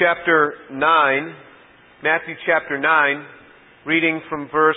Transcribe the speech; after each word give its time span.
chapter 0.00 0.54
9, 0.72 1.34
Matthew 2.02 2.34
chapter 2.46 2.80
9, 2.80 3.26
reading 3.84 4.22
from 4.30 4.48
verse 4.50 4.74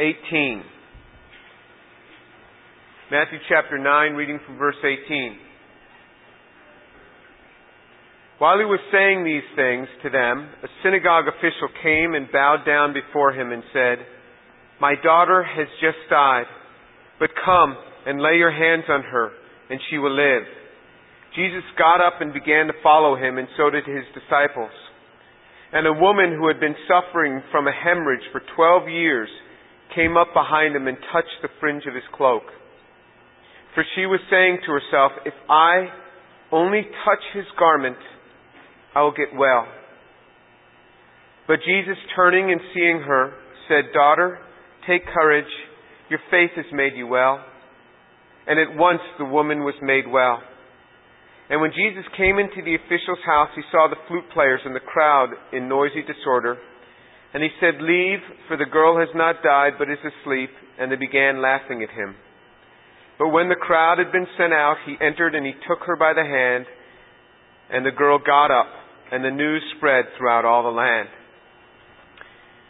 18. 0.00 0.64
Matthew 3.12 3.38
chapter 3.48 3.78
9, 3.78 4.14
reading 4.14 4.40
from 4.44 4.58
verse 4.58 4.74
18. 4.82 5.38
While 8.38 8.58
he 8.58 8.64
was 8.64 8.80
saying 8.90 9.24
these 9.24 9.46
things 9.54 9.86
to 10.02 10.10
them, 10.10 10.48
a 10.64 10.68
synagogue 10.82 11.26
official 11.28 11.68
came 11.80 12.14
and 12.14 12.26
bowed 12.32 12.64
down 12.66 12.92
before 12.92 13.32
him 13.32 13.52
and 13.52 13.62
said, 13.72 13.98
My 14.80 14.96
daughter 15.00 15.44
has 15.44 15.68
just 15.80 15.98
died, 16.10 16.46
but 17.20 17.30
come 17.44 17.76
and 18.04 18.20
lay 18.20 18.34
your 18.34 18.50
hands 18.50 18.84
on 18.88 19.02
her, 19.02 19.30
and 19.70 19.78
she 19.88 19.98
will 19.98 20.16
live. 20.16 20.57
Jesus 21.36 21.64
got 21.76 22.00
up 22.00 22.20
and 22.20 22.32
began 22.32 22.66
to 22.66 22.82
follow 22.82 23.16
him, 23.16 23.38
and 23.38 23.48
so 23.56 23.70
did 23.70 23.84
his 23.84 24.04
disciples. 24.14 24.72
And 25.72 25.86
a 25.86 25.92
woman 25.92 26.32
who 26.32 26.48
had 26.48 26.60
been 26.60 26.76
suffering 26.88 27.42
from 27.52 27.66
a 27.68 27.72
hemorrhage 27.72 28.24
for 28.32 28.40
twelve 28.56 28.88
years 28.88 29.28
came 29.94 30.16
up 30.16 30.28
behind 30.32 30.74
him 30.74 30.88
and 30.88 30.96
touched 31.12 31.42
the 31.42 31.48
fringe 31.60 31.84
of 31.86 31.94
his 31.94 32.04
cloak. 32.14 32.44
For 33.74 33.84
she 33.94 34.06
was 34.06 34.20
saying 34.30 34.58
to 34.66 34.72
herself, 34.72 35.12
If 35.26 35.34
I 35.48 35.88
only 36.50 36.82
touch 37.04 37.22
his 37.34 37.44
garment, 37.58 37.98
I 38.94 39.02
will 39.02 39.12
get 39.12 39.36
well. 39.36 39.66
But 41.46 41.58
Jesus, 41.64 41.96
turning 42.16 42.50
and 42.50 42.60
seeing 42.74 43.00
her, 43.06 43.32
said, 43.68 43.92
Daughter, 43.92 44.38
take 44.86 45.02
courage. 45.06 45.50
Your 46.10 46.20
faith 46.30 46.50
has 46.56 46.66
made 46.72 46.92
you 46.96 47.06
well. 47.06 47.44
And 48.46 48.58
at 48.58 48.76
once 48.76 49.00
the 49.18 49.26
woman 49.26 49.60
was 49.60 49.74
made 49.82 50.04
well. 50.10 50.40
And 51.50 51.60
when 51.60 51.72
Jesus 51.72 52.04
came 52.16 52.38
into 52.38 52.60
the 52.60 52.76
official's 52.76 53.24
house, 53.24 53.48
he 53.56 53.62
saw 53.72 53.88
the 53.88 54.00
flute 54.06 54.28
players 54.34 54.60
and 54.64 54.76
the 54.76 54.84
crowd 54.84 55.32
in 55.52 55.68
noisy 55.68 56.04
disorder. 56.04 56.58
And 57.32 57.42
he 57.42 57.48
said, 57.60 57.80
Leave, 57.80 58.20
for 58.48 58.56
the 58.56 58.68
girl 58.68 58.98
has 58.98 59.08
not 59.14 59.42
died, 59.42 59.72
but 59.78 59.88
is 59.90 60.00
asleep. 60.04 60.50
And 60.78 60.92
they 60.92 60.96
began 60.96 61.40
laughing 61.40 61.82
at 61.82 61.90
him. 61.90 62.14
But 63.18 63.28
when 63.28 63.48
the 63.48 63.56
crowd 63.56 63.98
had 63.98 64.12
been 64.12 64.28
sent 64.38 64.52
out, 64.52 64.76
he 64.86 64.94
entered 65.00 65.34
and 65.34 65.44
he 65.44 65.52
took 65.66 65.80
her 65.86 65.96
by 65.96 66.12
the 66.14 66.22
hand, 66.22 66.66
and 67.70 67.84
the 67.84 67.90
girl 67.90 68.18
got 68.18 68.52
up, 68.52 68.70
and 69.10 69.24
the 69.24 69.30
news 69.30 69.62
spread 69.76 70.04
throughout 70.16 70.44
all 70.44 70.62
the 70.62 70.68
land. 70.68 71.08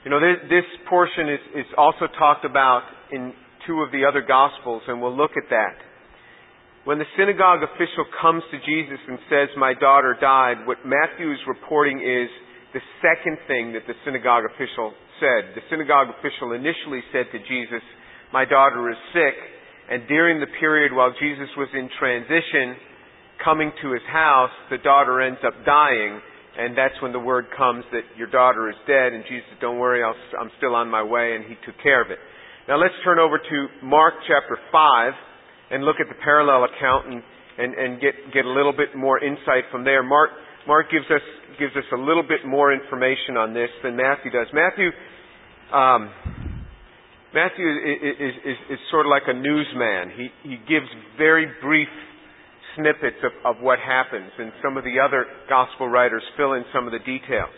You 0.05 0.11
know, 0.11 0.21
this, 0.21 0.49
this 0.49 0.65
portion 0.89 1.29
is, 1.29 1.67
is 1.67 1.67
also 1.77 2.07
talked 2.19 2.47
about 2.47 2.83
in 3.13 3.35
two 3.67 3.83
of 3.83 3.93
the 3.93 4.07
other 4.09 4.23
Gospels, 4.27 4.83
and 4.89 5.03
we'll 5.03 5.17
look 5.17 5.33
at 5.37 5.51
that. 5.51 5.77
When 6.89 6.97
the 6.97 7.17
synagogue 7.21 7.61
official 7.61 8.09
comes 8.17 8.41
to 8.49 8.57
Jesus 8.65 8.97
and 9.13 9.21
says, 9.29 9.53
My 9.61 9.77
daughter 9.77 10.17
died, 10.17 10.65
what 10.65 10.89
Matthew 10.89 11.29
is 11.29 11.37
reporting 11.45 12.01
is 12.01 12.33
the 12.73 12.81
second 13.05 13.37
thing 13.45 13.77
that 13.77 13.85
the 13.85 13.93
synagogue 14.09 14.49
official 14.49 14.97
said. 15.21 15.53
The 15.53 15.61
synagogue 15.69 16.09
official 16.17 16.57
initially 16.57 17.05
said 17.13 17.29
to 17.37 17.45
Jesus, 17.45 17.85
My 18.33 18.49
daughter 18.49 18.89
is 18.89 18.97
sick. 19.13 19.37
And 19.93 20.09
during 20.09 20.41
the 20.41 20.49
period 20.57 20.97
while 20.97 21.13
Jesus 21.21 21.53
was 21.61 21.69
in 21.77 21.93
transition, 22.01 22.81
coming 23.45 23.69
to 23.85 23.93
his 23.93 24.09
house, 24.09 24.57
the 24.73 24.81
daughter 24.81 25.21
ends 25.21 25.45
up 25.45 25.61
dying. 25.69 26.25
And 26.57 26.73
that's 26.73 26.97
when 27.05 27.13
the 27.13 27.21
word 27.21 27.53
comes 27.53 27.85
that 27.93 28.17
your 28.17 28.33
daughter 28.33 28.73
is 28.73 28.81
dead. 28.89 29.13
And 29.13 29.29
Jesus 29.29 29.61
Don't 29.61 29.77
worry, 29.77 30.01
i 30.01 30.09
am 30.41 30.49
still 30.57 30.73
on 30.73 30.89
my 30.89 31.05
way. 31.05 31.37
And 31.37 31.45
he 31.45 31.61
took 31.69 31.77
care 31.85 32.01
of 32.01 32.09
it. 32.09 32.17
Now 32.65 32.81
let's 32.81 32.97
turn 33.05 33.21
over 33.21 33.37
to 33.37 33.57
Mark 33.85 34.25
chapter 34.25 34.57
5 34.73 35.28
and 35.71 35.85
look 35.85 35.97
at 36.01 36.09
the 36.09 36.19
parallel 36.23 36.65
account 36.65 37.07
and, 37.09 37.23
and, 37.59 37.75
and 37.75 38.01
get, 38.01 38.15
get 38.33 38.45
a 38.45 38.51
little 38.53 38.73
bit 38.73 38.97
more 38.97 39.23
insight 39.23 39.69
from 39.71 39.85
there. 39.85 40.03
Mark, 40.03 40.31
Mark 40.67 40.91
gives 40.91 41.07
us, 41.11 41.25
gives 41.59 41.77
us 41.77 41.85
a 41.93 42.01
little 42.01 42.23
bit 42.23 42.47
more 42.47 42.73
information 42.73 43.37
on 43.37 43.53
this 43.53 43.69
than 43.83 43.97
Matthew 43.97 44.31
does. 44.31 44.47
Matthew, 44.53 44.91
um, 45.73 46.11
Matthew 47.35 47.67
is, 47.69 48.15
is, 48.17 48.35
is, 48.45 48.59
is 48.73 48.79
sort 48.91 49.05
of 49.07 49.11
like 49.11 49.29
a 49.29 49.37
newsman. 49.37 50.17
He, 50.17 50.29
he 50.43 50.57
gives 50.65 50.89
very 51.19 51.47
brief 51.61 51.89
snippets 52.77 53.21
of, 53.25 53.57
of 53.57 53.63
what 53.63 53.79
happens, 53.79 54.31
and 54.39 54.53
some 54.63 54.77
of 54.77 54.85
the 54.85 54.97
other 55.03 55.27
gospel 55.49 55.89
writers 55.89 56.23
fill 56.37 56.55
in 56.55 56.65
some 56.73 56.87
of 56.87 56.93
the 56.93 57.01
details. 57.01 57.53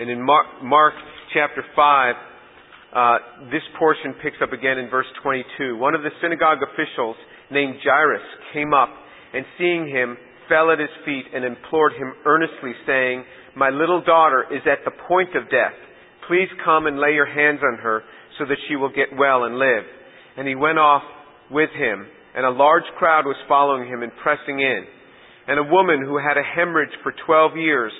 And 0.00 0.10
in 0.10 0.20
Mark, 0.20 0.46
Mark 0.62 0.94
chapter 1.32 1.62
5, 1.76 2.14
uh, 2.94 3.50
this 3.50 3.62
portion 3.78 4.14
picks 4.22 4.38
up 4.42 4.52
again 4.52 4.78
in 4.78 4.88
verse 4.88 5.06
22. 5.22 5.76
One 5.76 5.94
of 5.94 6.02
the 6.02 6.14
synagogue 6.22 6.58
officials 6.62 7.16
named 7.50 7.76
Jairus 7.82 8.22
came 8.52 8.72
up 8.72 8.90
and 9.34 9.44
seeing 9.58 9.88
him 9.88 10.16
fell 10.48 10.70
at 10.70 10.78
his 10.78 10.92
feet 11.04 11.24
and 11.34 11.44
implored 11.44 11.92
him 11.92 12.14
earnestly 12.24 12.72
saying, 12.86 13.24
My 13.56 13.70
little 13.70 14.02
daughter 14.02 14.46
is 14.50 14.62
at 14.70 14.84
the 14.84 14.94
point 15.08 15.34
of 15.34 15.50
death. 15.50 15.74
Please 16.28 16.48
come 16.64 16.86
and 16.86 16.98
lay 16.98 17.12
your 17.12 17.26
hands 17.26 17.60
on 17.62 17.78
her 17.82 18.02
so 18.38 18.44
that 18.46 18.58
she 18.68 18.76
will 18.76 18.90
get 18.90 19.10
well 19.18 19.44
and 19.44 19.58
live. 19.58 19.84
And 20.36 20.46
he 20.46 20.54
went 20.54 20.78
off 20.78 21.02
with 21.50 21.70
him 21.70 22.06
and 22.34 22.44
a 22.44 22.50
large 22.50 22.84
crowd 22.98 23.24
was 23.24 23.36
following 23.48 23.88
him 23.88 24.02
and 24.02 24.12
pressing 24.22 24.58
in. 24.58 24.84
And 25.46 25.58
a 25.58 25.70
woman 25.70 26.02
who 26.04 26.18
had 26.18 26.36
a 26.36 26.42
hemorrhage 26.42 26.94
for 27.02 27.14
twelve 27.26 27.56
years 27.56 27.92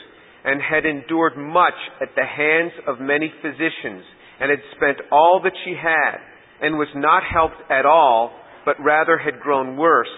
and 0.44 0.60
had 0.60 0.84
endured 0.84 1.36
much 1.36 1.78
at 2.02 2.08
the 2.16 2.26
hands 2.26 2.72
of 2.86 3.00
many 3.00 3.32
physicians 3.40 4.04
and 4.40 4.50
had 4.50 4.60
spent 4.76 4.98
all 5.12 5.40
that 5.44 5.52
she 5.64 5.74
had 5.74 6.18
and 6.60 6.78
was 6.78 6.88
not 6.94 7.22
helped 7.22 7.70
at 7.70 7.86
all, 7.86 8.32
but 8.64 8.76
rather 8.82 9.18
had 9.18 9.40
grown 9.40 9.76
worse. 9.76 10.08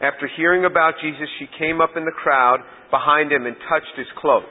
After 0.00 0.28
hearing 0.36 0.64
about 0.64 0.94
Jesus, 1.00 1.28
she 1.38 1.46
came 1.58 1.80
up 1.80 1.96
in 1.96 2.04
the 2.04 2.12
crowd 2.12 2.58
behind 2.90 3.32
him 3.32 3.46
and 3.46 3.56
touched 3.68 3.96
his 3.96 4.06
cloak. 4.18 4.44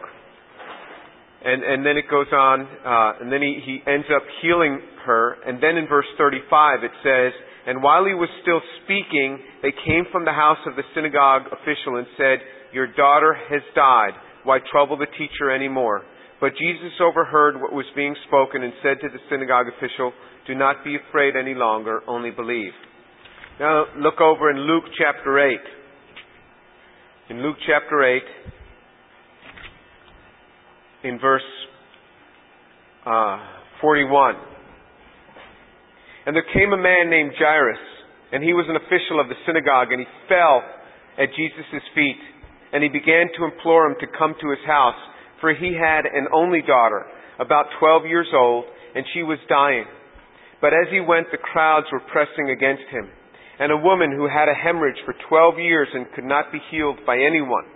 And, 1.43 1.61
and 1.61 1.85
then 1.85 1.97
it 1.97 2.05
goes 2.09 2.31
on, 2.31 2.61
uh, 2.63 3.19
and 3.19 3.31
then 3.31 3.41
he, 3.41 3.59
he 3.65 3.91
ends 3.91 4.07
up 4.15 4.23
healing 4.41 4.79
her. 5.05 5.35
And 5.45 5.61
then 5.61 5.75
in 5.75 5.87
verse 5.87 6.07
35 6.17 6.83
it 6.83 6.91
says, 7.03 7.33
And 7.67 7.83
while 7.83 8.05
he 8.05 8.13
was 8.13 8.29
still 8.41 8.61
speaking, 8.83 9.39
they 9.61 9.75
came 9.85 10.05
from 10.11 10.23
the 10.23 10.31
house 10.31 10.63
of 10.65 10.77
the 10.77 10.87
synagogue 10.95 11.51
official 11.51 11.99
and 11.99 12.07
said, 12.15 12.39
Your 12.71 12.87
daughter 12.87 13.35
has 13.49 13.61
died. 13.75 14.15
Why 14.45 14.59
trouble 14.71 14.97
the 14.97 15.11
teacher 15.17 15.51
any 15.51 15.67
more? 15.67 16.03
But 16.43 16.59
Jesus 16.59 16.91
overheard 16.99 17.55
what 17.55 17.71
was 17.71 17.85
being 17.95 18.13
spoken 18.27 18.63
and 18.63 18.73
said 18.83 18.99
to 18.99 19.07
the 19.07 19.19
synagogue 19.31 19.67
official, 19.77 20.11
Do 20.45 20.53
not 20.55 20.83
be 20.83 20.97
afraid 20.97 21.37
any 21.37 21.53
longer, 21.53 22.01
only 22.05 22.31
believe. 22.31 22.73
Now 23.61 23.85
look 23.97 24.19
over 24.19 24.51
in 24.51 24.57
Luke 24.57 24.83
chapter 24.97 25.39
8. 25.39 25.57
In 27.29 27.41
Luke 27.41 27.55
chapter 27.65 28.03
8, 28.03 28.21
in 31.05 31.17
verse 31.17 31.47
uh, 33.05 33.37
41. 33.79 34.35
And 36.25 36.35
there 36.35 36.43
came 36.53 36.73
a 36.73 36.77
man 36.77 37.09
named 37.09 37.31
Jairus, 37.39 37.79
and 38.33 38.43
he 38.43 38.51
was 38.51 38.65
an 38.67 38.75
official 38.75 39.21
of 39.21 39.29
the 39.29 39.35
synagogue, 39.47 39.93
and 39.93 40.01
he 40.01 40.07
fell 40.27 40.61
at 41.17 41.29
Jesus' 41.29 41.83
feet, 41.95 42.19
and 42.73 42.83
he 42.83 42.89
began 42.89 43.27
to 43.39 43.45
implore 43.45 43.87
him 43.87 43.95
to 44.01 44.07
come 44.19 44.35
to 44.41 44.49
his 44.49 44.59
house 44.67 44.99
for 45.43 45.51
he 45.51 45.75
had 45.75 46.07
an 46.07 46.31
only 46.31 46.63
daughter, 46.63 47.03
about 47.35 47.67
12 47.83 48.07
years 48.07 48.31
old, 48.31 48.63
and 48.95 49.03
she 49.11 49.23
was 49.23 49.39
dying. 49.49 49.83
But 50.61 50.71
as 50.71 50.87
he 50.87 51.03
went, 51.03 51.27
the 51.35 51.43
crowds 51.43 51.87
were 51.91 51.99
pressing 51.99 52.47
against 52.47 52.87
him. 52.87 53.11
And 53.59 53.67
a 53.67 53.83
woman 53.83 54.15
who 54.15 54.31
had 54.31 54.47
a 54.47 54.55
hemorrhage 54.55 55.03
for 55.03 55.13
12 55.27 55.59
years 55.59 55.89
and 55.93 56.07
could 56.15 56.23
not 56.23 56.53
be 56.55 56.63
healed 56.71 56.99
by 57.05 57.19
anyone 57.19 57.67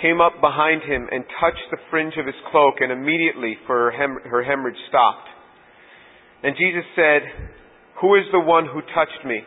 came 0.00 0.20
up 0.20 0.40
behind 0.40 0.82
him 0.82 1.06
and 1.10 1.24
touched 1.40 1.66
the 1.70 1.78
fringe 1.90 2.14
of 2.18 2.26
his 2.26 2.34
cloak, 2.50 2.74
and 2.80 2.90
immediately 2.90 3.56
for 3.66 3.90
her, 3.90 3.90
hem- 3.90 4.22
her 4.30 4.42
hemorrhage 4.42 4.80
stopped. 4.88 5.28
And 6.42 6.56
Jesus 6.56 6.84
said, 6.96 7.22
Who 8.00 8.14
is 8.16 8.24
the 8.32 8.40
one 8.40 8.66
who 8.66 8.80
touched 8.94 9.24
me? 9.24 9.40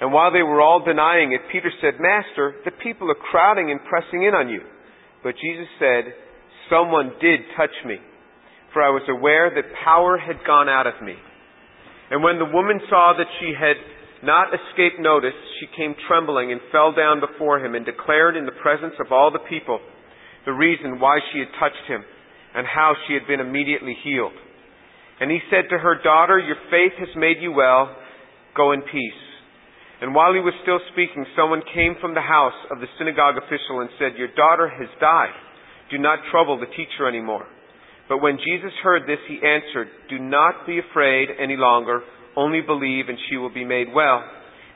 And 0.00 0.12
while 0.12 0.32
they 0.32 0.42
were 0.42 0.60
all 0.60 0.84
denying 0.84 1.32
it, 1.32 1.40
Peter 1.50 1.70
said, 1.80 1.94
Master, 1.98 2.56
the 2.64 2.72
people 2.82 3.10
are 3.10 3.18
crowding 3.30 3.70
and 3.70 3.80
pressing 3.88 4.22
in 4.22 4.34
on 4.34 4.48
you. 4.48 4.60
But 5.24 5.40
Jesus 5.40 5.66
said, 5.80 6.12
Someone 6.68 7.16
did 7.20 7.40
touch 7.56 7.74
me, 7.88 7.96
for 8.72 8.84
I 8.84 8.92
was 8.92 9.08
aware 9.08 9.50
that 9.50 9.64
power 9.84 10.20
had 10.20 10.44
gone 10.46 10.68
out 10.68 10.86
of 10.86 11.00
me. 11.02 11.16
And 12.10 12.22
when 12.22 12.38
the 12.38 12.52
woman 12.52 12.78
saw 12.88 13.16
that 13.16 13.26
she 13.40 13.56
had 13.56 13.80
not 14.22 14.52
escaped 14.52 15.00
notice, 15.00 15.36
she 15.60 15.66
came 15.76 15.96
trembling 16.06 16.52
and 16.52 16.60
fell 16.70 16.92
down 16.92 17.20
before 17.20 17.64
him 17.64 17.74
and 17.74 17.84
declared 17.84 18.36
in 18.36 18.44
the 18.44 18.60
presence 18.60 18.94
of 19.00 19.12
all 19.12 19.32
the 19.32 19.48
people 19.48 19.80
the 20.44 20.52
reason 20.52 21.00
why 21.00 21.18
she 21.32 21.40
had 21.40 21.48
touched 21.58 21.88
him 21.88 22.04
and 22.54 22.66
how 22.66 22.92
she 23.08 23.14
had 23.14 23.26
been 23.26 23.40
immediately 23.40 23.96
healed. 24.04 24.36
And 25.20 25.30
he 25.30 25.40
said 25.50 25.68
to 25.70 25.78
her, 25.78 26.00
Daughter, 26.02 26.38
your 26.38 26.60
faith 26.70 26.92
has 26.98 27.08
made 27.16 27.40
you 27.40 27.52
well. 27.52 27.96
Go 28.56 28.72
in 28.72 28.82
peace. 28.82 29.22
And 30.04 30.12
while 30.12 30.36
he 30.36 30.44
was 30.44 30.52
still 30.60 30.84
speaking, 30.92 31.24
someone 31.32 31.64
came 31.72 31.96
from 31.96 32.12
the 32.12 32.20
house 32.20 32.60
of 32.68 32.76
the 32.76 32.92
synagogue 33.00 33.40
official 33.40 33.80
and 33.80 33.88
said, 33.96 34.20
Your 34.20 34.28
daughter 34.36 34.68
has 34.68 34.92
died. 35.00 35.32
Do 35.88 35.96
not 35.96 36.28
trouble 36.28 36.60
the 36.60 36.68
teacher 36.76 37.08
anymore. 37.08 37.48
But 38.04 38.20
when 38.20 38.36
Jesus 38.36 38.76
heard 38.84 39.08
this, 39.08 39.24
he 39.24 39.40
answered, 39.40 39.88
Do 40.12 40.20
not 40.20 40.68
be 40.68 40.76
afraid 40.76 41.32
any 41.40 41.56
longer. 41.56 42.04
Only 42.36 42.60
believe, 42.60 43.08
and 43.08 43.16
she 43.30 43.40
will 43.40 43.48
be 43.48 43.64
made 43.64 43.88
well. 43.96 44.20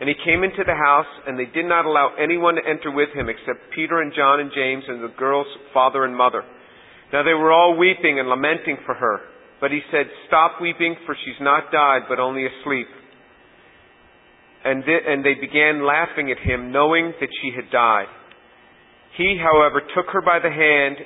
And 0.01 0.09
he 0.09 0.17
came 0.25 0.49
into 0.49 0.65
the 0.65 0.73
house, 0.73 1.13
and 1.29 1.37
they 1.37 1.45
did 1.53 1.69
not 1.69 1.85
allow 1.85 2.17
anyone 2.17 2.57
to 2.57 2.65
enter 2.65 2.89
with 2.89 3.13
him 3.13 3.29
except 3.29 3.77
Peter 3.77 4.01
and 4.01 4.17
John 4.17 4.41
and 4.41 4.49
James 4.57 4.85
and 4.89 5.05
the 5.05 5.13
girl's 5.13 5.53
father 5.75 6.09
and 6.09 6.17
mother. 6.17 6.41
Now 7.13 7.21
they 7.21 7.37
were 7.37 7.53
all 7.53 7.77
weeping 7.77 8.17
and 8.17 8.33
lamenting 8.33 8.81
for 8.87 8.95
her. 8.95 9.21
But 9.61 9.73
he 9.77 9.85
said, 9.93 10.09
Stop 10.27 10.57
weeping, 10.63 10.97
for 11.05 11.15
she's 11.21 11.37
not 11.43 11.69
died, 11.71 12.09
but 12.09 12.19
only 12.19 12.49
asleep. 12.49 12.89
And, 14.65 14.85
th- 14.85 15.05
and 15.07 15.25
they 15.25 15.35
began 15.35 15.87
laughing 15.87 16.31
at 16.31 16.39
him, 16.39 16.73
knowing 16.73 17.13
that 17.21 17.31
she 17.43 17.51
had 17.55 17.71
died. 17.71 18.11
He, 19.17 19.39
however, 19.41 19.81
took 19.95 20.07
her 20.13 20.21
by 20.21 20.39
the 20.39 20.51
hand 20.51 20.97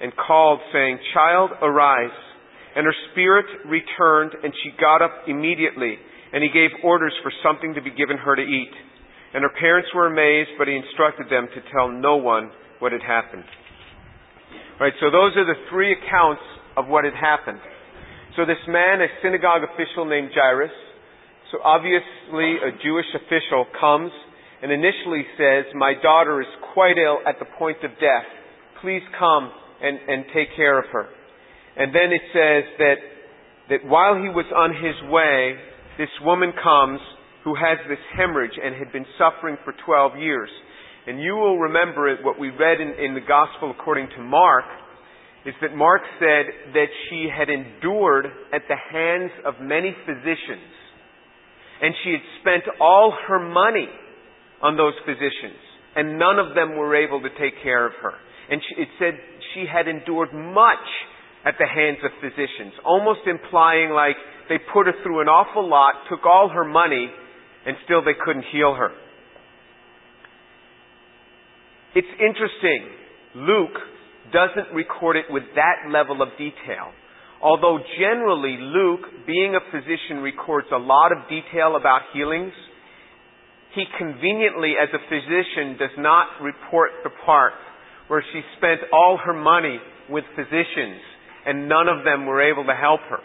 and 0.00 0.12
called, 0.14 0.60
saying, 0.72 0.98
Child, 1.14 1.50
arise. 1.62 2.16
And 2.76 2.84
her 2.84 2.94
spirit 3.10 3.46
returned, 3.66 4.32
and 4.44 4.52
she 4.62 4.70
got 4.78 5.02
up 5.02 5.24
immediately 5.26 5.98
and 6.32 6.42
he 6.42 6.50
gave 6.52 6.70
orders 6.84 7.14
for 7.22 7.32
something 7.42 7.74
to 7.74 7.82
be 7.82 7.90
given 7.90 8.16
her 8.18 8.36
to 8.36 8.42
eat. 8.42 8.74
And 9.32 9.42
her 9.42 9.52
parents 9.60 9.88
were 9.94 10.08
amazed, 10.08 10.56
but 10.58 10.68
he 10.68 10.76
instructed 10.76 11.28
them 11.28 11.48
to 11.52 11.60
tell 11.72 11.88
no 11.88 12.16
one 12.16 12.50
what 12.80 12.92
had 12.92 13.04
happened. 13.04 13.44
Right, 14.80 14.92
so 15.00 15.10
those 15.10 15.36
are 15.36 15.44
the 15.44 15.58
three 15.70 15.92
accounts 15.92 16.44
of 16.76 16.86
what 16.86 17.04
had 17.04 17.16
happened. 17.16 17.60
So 18.36 18.46
this 18.46 18.60
man, 18.68 19.02
a 19.02 19.08
synagogue 19.22 19.62
official 19.66 20.04
named 20.04 20.30
Jairus, 20.32 20.72
so 21.50 21.58
obviously 21.64 22.60
a 22.60 22.72
Jewish 22.82 23.08
official 23.14 23.66
comes 23.80 24.12
and 24.62 24.72
initially 24.72 25.24
says, 25.38 25.64
My 25.74 25.94
daughter 26.02 26.40
is 26.40 26.48
quite 26.74 26.98
ill 26.98 27.18
at 27.26 27.38
the 27.38 27.46
point 27.58 27.78
of 27.84 27.90
death. 28.00 28.28
Please 28.82 29.02
come 29.18 29.50
and, 29.82 29.98
and 30.08 30.24
take 30.34 30.54
care 30.56 30.78
of 30.78 30.84
her. 30.92 31.06
And 31.76 31.94
then 31.94 32.12
it 32.12 32.22
says 32.34 32.64
that, 32.78 32.96
that 33.70 33.88
while 33.88 34.16
he 34.16 34.28
was 34.28 34.46
on 34.54 34.74
his 34.74 34.98
way, 35.10 35.54
this 35.96 36.10
woman 36.22 36.52
comes 36.62 37.00
who 37.44 37.54
has 37.54 37.78
this 37.88 38.02
hemorrhage 38.16 38.58
and 38.62 38.74
had 38.74 38.92
been 38.92 39.06
suffering 39.16 39.56
for 39.64 39.72
12 39.86 40.18
years. 40.18 40.50
And 41.06 41.22
you 41.22 41.34
will 41.36 41.58
remember 41.58 42.08
it, 42.12 42.22
what 42.22 42.38
we 42.38 42.50
read 42.50 42.80
in, 42.80 42.92
in 43.02 43.14
the 43.14 43.24
Gospel 43.24 43.70
according 43.70 44.08
to 44.16 44.22
Mark, 44.22 44.64
is 45.46 45.54
that 45.62 45.74
Mark 45.74 46.02
said 46.18 46.74
that 46.74 46.86
she 47.08 47.28
had 47.32 47.48
endured 47.48 48.26
at 48.52 48.62
the 48.68 48.76
hands 48.76 49.30
of 49.46 49.54
many 49.62 49.96
physicians. 50.04 50.68
And 51.80 51.94
she 52.04 52.10
had 52.12 52.24
spent 52.40 52.64
all 52.80 53.14
her 53.28 53.38
money 53.38 53.88
on 54.62 54.76
those 54.76 54.94
physicians. 55.04 55.60
And 55.96 56.18
none 56.18 56.38
of 56.38 56.54
them 56.54 56.76
were 56.76 56.94
able 56.96 57.20
to 57.22 57.30
take 57.38 57.62
care 57.62 57.86
of 57.86 57.92
her. 58.02 58.14
And 58.50 58.60
she, 58.62 58.82
it 58.82 58.88
said 58.98 59.14
she 59.54 59.64
had 59.70 59.88
endured 59.88 60.32
much 60.32 60.86
at 61.44 61.54
the 61.58 61.66
hands 61.66 61.98
of 62.04 62.10
physicians, 62.20 62.74
almost 62.84 63.20
implying 63.26 63.90
like 63.90 64.16
they 64.48 64.58
put 64.72 64.86
her 64.86 64.92
through 65.02 65.20
an 65.20 65.28
awful 65.28 65.68
lot, 65.68 65.94
took 66.10 66.26
all 66.26 66.48
her 66.48 66.64
money, 66.64 67.08
and 67.66 67.76
still 67.84 68.02
they 68.04 68.16
couldn't 68.24 68.44
heal 68.52 68.74
her. 68.74 68.90
It's 71.94 72.08
interesting. 72.20 72.88
Luke 73.34 73.76
doesn't 74.32 74.74
record 74.74 75.16
it 75.16 75.24
with 75.30 75.44
that 75.54 75.90
level 75.90 76.22
of 76.22 76.28
detail. 76.38 76.92
Although 77.42 77.78
generally 77.98 78.56
Luke, 78.58 79.26
being 79.26 79.54
a 79.54 79.62
physician, 79.70 80.18
records 80.18 80.68
a 80.72 80.78
lot 80.78 81.12
of 81.12 81.28
detail 81.28 81.76
about 81.76 82.02
healings, 82.12 82.52
he 83.74 83.84
conveniently, 83.96 84.74
as 84.80 84.88
a 84.92 85.02
physician, 85.08 85.78
does 85.78 85.94
not 85.98 86.26
report 86.42 86.90
the 87.04 87.10
part 87.24 87.52
where 88.08 88.24
she 88.32 88.40
spent 88.56 88.80
all 88.92 89.18
her 89.24 89.34
money 89.34 89.78
with 90.10 90.24
physicians 90.34 91.00
and 91.48 91.68
none 91.68 91.88
of 91.88 92.04
them 92.04 92.26
were 92.26 92.42
able 92.42 92.64
to 92.64 92.74
help 92.74 93.00
her. 93.08 93.20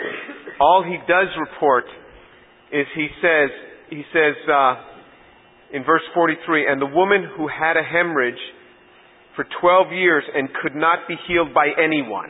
All 0.60 0.84
he 0.84 0.98
does 1.08 1.28
report 1.40 1.84
is 2.72 2.88
he 2.96 3.08
says, 3.22 3.50
he 3.90 4.04
says 4.14 4.36
uh, 4.48 4.76
in 5.74 5.84
verse 5.84 6.04
43, 6.14 6.72
and 6.72 6.82
the 6.82 6.86
woman 6.86 7.28
who 7.36 7.48
had 7.48 7.76
a 7.76 7.84
hemorrhage 7.84 8.40
for 9.36 9.46
12 9.60 9.92
years 9.92 10.24
and 10.34 10.48
could 10.62 10.76
not 10.76 11.00
be 11.08 11.16
healed 11.28 11.54
by 11.54 11.68
anyone. 11.78 12.30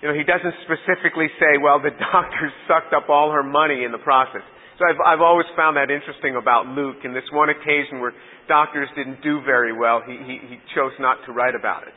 You 0.00 0.08
know, 0.08 0.14
he 0.16 0.24
doesn't 0.24 0.54
specifically 0.64 1.28
say, 1.36 1.60
well, 1.60 1.80
the 1.80 1.92
doctors 2.12 2.52
sucked 2.66 2.92
up 2.96 3.08
all 3.08 3.32
her 3.32 3.42
money 3.42 3.84
in 3.84 3.92
the 3.92 4.00
process. 4.00 4.42
So 4.80 4.88
I've, 4.88 5.00
I've 5.04 5.20
always 5.20 5.46
found 5.56 5.76
that 5.76 5.92
interesting 5.92 6.36
about 6.40 6.66
Luke. 6.66 7.04
In 7.04 7.12
this 7.12 7.28
one 7.32 7.50
occasion 7.50 8.00
where 8.00 8.12
doctors 8.48 8.88
didn't 8.96 9.22
do 9.22 9.42
very 9.44 9.76
well, 9.76 10.00
he, 10.06 10.16
he, 10.16 10.56
he 10.56 10.56
chose 10.74 10.92
not 10.98 11.18
to 11.26 11.32
write 11.32 11.54
about 11.54 11.84
it. 11.84 11.96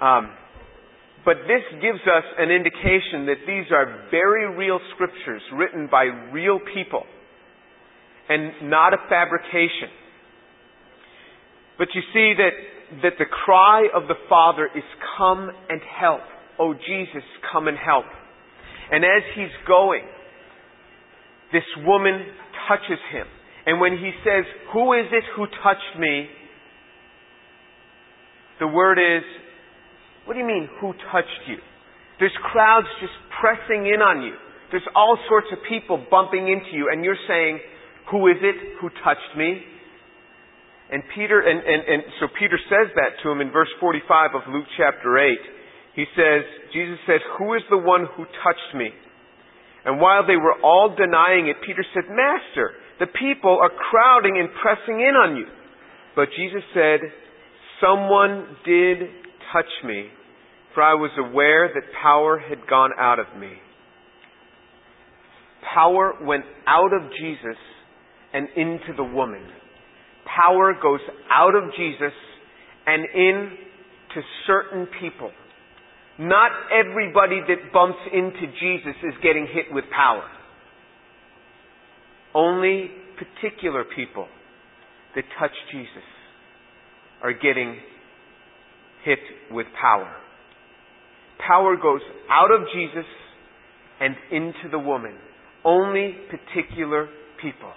Um, 0.00 0.32
but 1.24 1.44
this 1.44 1.60
gives 1.82 2.00
us 2.08 2.24
an 2.38 2.50
indication 2.50 3.26
that 3.28 3.44
these 3.46 3.66
are 3.70 4.08
very 4.10 4.48
real 4.56 4.80
scriptures 4.94 5.42
written 5.52 5.88
by 5.90 6.04
real 6.32 6.58
people 6.72 7.04
and 8.30 8.70
not 8.70 8.94
a 8.94 8.98
fabrication. 9.08 9.92
But 11.76 11.88
you 11.94 12.00
see 12.14 12.32
that, 12.38 13.02
that 13.02 13.12
the 13.18 13.26
cry 13.26 13.88
of 13.94 14.08
the 14.08 14.14
Father 14.28 14.68
is 14.74 14.84
come 15.18 15.50
and 15.68 15.80
help. 16.00 16.22
Oh 16.58 16.74
Jesus, 16.74 17.22
come 17.52 17.68
and 17.68 17.76
help. 17.76 18.04
And 18.90 19.04
as 19.04 19.22
he's 19.34 19.54
going, 19.66 20.02
this 21.52 21.66
woman 21.84 22.26
touches 22.68 22.98
him. 23.12 23.26
And 23.66 23.80
when 23.80 23.92
he 23.92 24.10
says, 24.24 24.44
Who 24.72 24.92
is 24.94 25.06
it 25.12 25.24
who 25.36 25.46
touched 25.62 25.98
me? 25.98 26.28
The 28.60 28.66
word 28.66 28.98
is 28.98 29.22
what 30.28 30.34
do 30.34 30.40
you 30.40 30.46
mean, 30.46 30.68
who 30.84 30.92
touched 31.08 31.48
you? 31.48 31.56
There's 32.20 32.36
crowds 32.52 32.86
just 33.00 33.16
pressing 33.40 33.88
in 33.88 34.04
on 34.04 34.20
you. 34.20 34.36
There's 34.70 34.84
all 34.94 35.16
sorts 35.24 35.48
of 35.56 35.58
people 35.64 36.04
bumping 36.10 36.52
into 36.52 36.76
you, 36.76 36.92
and 36.92 37.00
you're 37.00 37.16
saying, 37.24 37.60
Who 38.12 38.28
is 38.28 38.36
it 38.44 38.76
who 38.76 38.92
touched 39.00 39.32
me? 39.40 39.64
And 40.92 41.02
Peter, 41.16 41.40
and, 41.40 41.64
and, 41.64 41.80
and 41.80 42.02
so 42.20 42.28
Peter 42.38 42.60
says 42.68 42.92
that 42.96 43.16
to 43.24 43.32
him 43.32 43.40
in 43.40 43.48
verse 43.50 43.72
45 43.80 44.36
of 44.36 44.42
Luke 44.52 44.68
chapter 44.76 45.16
8. 45.16 45.32
He 45.98 46.06
says, 46.14 46.46
Jesus 46.72 46.96
says, 47.08 47.18
Who 47.38 47.54
is 47.54 47.62
the 47.68 47.76
one 47.76 48.06
who 48.14 48.22
touched 48.22 48.72
me? 48.72 48.86
And 49.84 50.00
while 50.00 50.24
they 50.24 50.36
were 50.36 50.54
all 50.62 50.94
denying 50.94 51.48
it, 51.48 51.56
Peter 51.66 51.84
said, 51.92 52.04
Master, 52.08 52.70
the 53.00 53.08
people 53.18 53.58
are 53.60 53.70
crowding 53.90 54.38
and 54.38 54.48
pressing 54.62 55.00
in 55.00 55.16
on 55.16 55.36
you. 55.36 55.46
But 56.14 56.28
Jesus 56.38 56.62
said, 56.72 57.00
Someone 57.82 58.46
did 58.64 58.98
touch 59.52 59.66
me, 59.84 60.06
for 60.72 60.84
I 60.84 60.94
was 60.94 61.10
aware 61.18 61.66
that 61.66 61.82
power 62.00 62.38
had 62.38 62.68
gone 62.70 62.90
out 62.96 63.18
of 63.18 63.26
me. 63.36 63.50
Power 65.74 66.14
went 66.22 66.44
out 66.68 66.92
of 66.92 67.10
Jesus 67.18 67.58
and 68.32 68.46
into 68.56 68.94
the 68.96 69.02
woman. 69.02 69.42
Power 70.46 70.74
goes 70.80 71.00
out 71.28 71.56
of 71.56 71.72
Jesus 71.76 72.14
and 72.86 73.04
in 73.16 73.50
to 74.14 74.20
certain 74.46 74.86
people. 75.00 75.32
Not 76.18 76.50
everybody 76.72 77.40
that 77.46 77.72
bumps 77.72 77.98
into 78.12 78.46
Jesus 78.60 78.96
is 79.04 79.14
getting 79.22 79.46
hit 79.46 79.72
with 79.72 79.84
power. 79.94 80.24
Only 82.34 82.90
particular 83.16 83.84
people 83.84 84.26
that 85.14 85.24
touch 85.38 85.52
Jesus 85.70 86.08
are 87.22 87.32
getting 87.32 87.78
hit 89.04 89.18
with 89.50 89.66
power. 89.80 90.12
Power 91.46 91.76
goes 91.76 92.00
out 92.28 92.50
of 92.50 92.66
Jesus 92.74 93.06
and 94.00 94.16
into 94.30 94.68
the 94.70 94.78
woman. 94.78 95.16
Only 95.64 96.16
particular 96.30 97.08
people. 97.40 97.72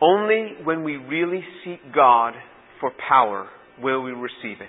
Only 0.00 0.52
when 0.62 0.84
we 0.84 0.96
really 0.96 1.42
seek 1.64 1.80
God 1.94 2.34
for 2.80 2.92
power 3.08 3.48
will 3.82 4.02
we 4.02 4.12
receive 4.12 4.60
it. 4.60 4.68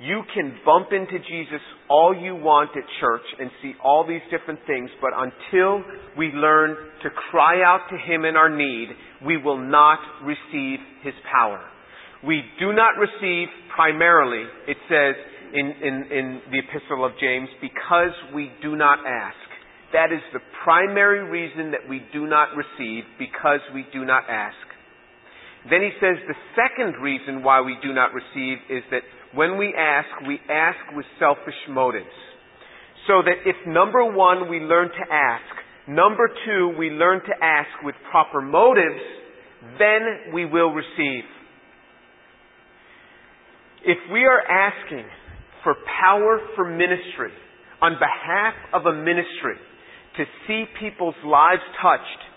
You 0.00 0.22
can 0.32 0.56
bump 0.64 0.88
into 0.92 1.18
Jesus 1.18 1.60
all 1.90 2.16
you 2.16 2.34
want 2.34 2.70
at 2.70 2.84
church 3.00 3.26
and 3.38 3.50
see 3.60 3.74
all 3.84 4.06
these 4.06 4.22
different 4.30 4.60
things, 4.66 4.88
but 5.00 5.10
until 5.12 5.84
we 6.16 6.28
learn 6.28 6.74
to 7.02 7.10
cry 7.30 7.62
out 7.62 7.80
to 7.90 7.98
Him 7.98 8.24
in 8.24 8.34
our 8.34 8.48
need, 8.48 8.88
we 9.26 9.36
will 9.36 9.58
not 9.58 9.98
receive 10.24 10.78
His 11.02 11.12
power. 11.30 11.60
We 12.26 12.42
do 12.58 12.72
not 12.72 12.96
receive 12.96 13.48
primarily, 13.74 14.44
it 14.66 14.76
says 14.88 15.16
in, 15.52 15.66
in, 15.66 15.94
in 16.10 16.40
the 16.50 16.60
Epistle 16.60 17.04
of 17.04 17.12
James, 17.20 17.48
because 17.60 18.16
we 18.34 18.50
do 18.62 18.76
not 18.76 19.00
ask. 19.06 19.36
That 19.92 20.12
is 20.12 20.22
the 20.32 20.40
primary 20.64 21.28
reason 21.28 21.72
that 21.72 21.88
we 21.90 22.00
do 22.12 22.26
not 22.26 22.48
receive, 22.56 23.04
because 23.18 23.60
we 23.74 23.84
do 23.92 24.06
not 24.06 24.22
ask. 24.30 24.69
Then 25.68 25.82
he 25.82 25.90
says 26.00 26.16
the 26.26 26.38
second 26.56 27.02
reason 27.02 27.42
why 27.42 27.60
we 27.60 27.76
do 27.82 27.92
not 27.92 28.12
receive 28.14 28.58
is 28.70 28.82
that 28.90 29.02
when 29.34 29.58
we 29.58 29.74
ask, 29.76 30.08
we 30.26 30.40
ask 30.48 30.78
with 30.96 31.04
selfish 31.18 31.58
motives. 31.68 32.06
So 33.06 33.22
that 33.24 33.44
if 33.44 33.56
number 33.66 34.04
one, 34.04 34.48
we 34.48 34.60
learn 34.60 34.88
to 34.88 35.12
ask, 35.12 35.44
number 35.88 36.28
two, 36.46 36.74
we 36.78 36.90
learn 36.90 37.20
to 37.20 37.44
ask 37.44 37.68
with 37.82 37.94
proper 38.10 38.40
motives, 38.40 39.00
then 39.78 40.32
we 40.32 40.44
will 40.46 40.70
receive. 40.70 41.24
If 43.84 43.98
we 44.12 44.24
are 44.24 44.42
asking 44.46 45.04
for 45.64 45.74
power 46.00 46.40
for 46.54 46.64
ministry 46.68 47.32
on 47.82 47.92
behalf 47.94 48.54
of 48.72 48.86
a 48.86 48.94
ministry 48.94 49.56
to 50.16 50.24
see 50.46 50.64
people's 50.78 51.14
lives 51.24 51.62
touched, 51.80 52.29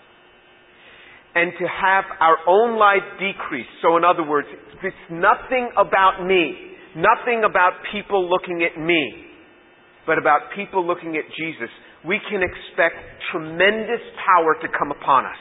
and 1.34 1.52
to 1.58 1.66
have 1.66 2.04
our 2.20 2.38
own 2.46 2.78
life 2.78 3.02
decrease. 3.18 3.66
So 3.82 3.96
in 3.96 4.04
other 4.04 4.22
words, 4.22 4.48
it's 4.82 5.06
nothing 5.10 5.70
about 5.76 6.24
me, 6.24 6.76
nothing 6.94 7.42
about 7.44 7.82
people 7.90 8.28
looking 8.28 8.62
at 8.62 8.80
me, 8.80 9.26
but 10.06 10.18
about 10.18 10.54
people 10.54 10.86
looking 10.86 11.16
at 11.16 11.24
Jesus. 11.34 11.70
We 12.06 12.20
can 12.30 12.42
expect 12.44 13.00
tremendous 13.32 14.04
power 14.22 14.54
to 14.60 14.68
come 14.78 14.92
upon 14.92 15.24
us. 15.24 15.40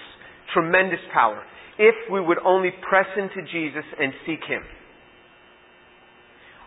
Tremendous 0.54 1.02
power. 1.14 1.44
If 1.78 1.96
we 2.12 2.22
would 2.22 2.40
only 2.46 2.70
press 2.88 3.08
into 3.18 3.42
Jesus 3.52 3.86
and 4.00 4.14
seek 4.26 4.40
Him. 4.48 4.62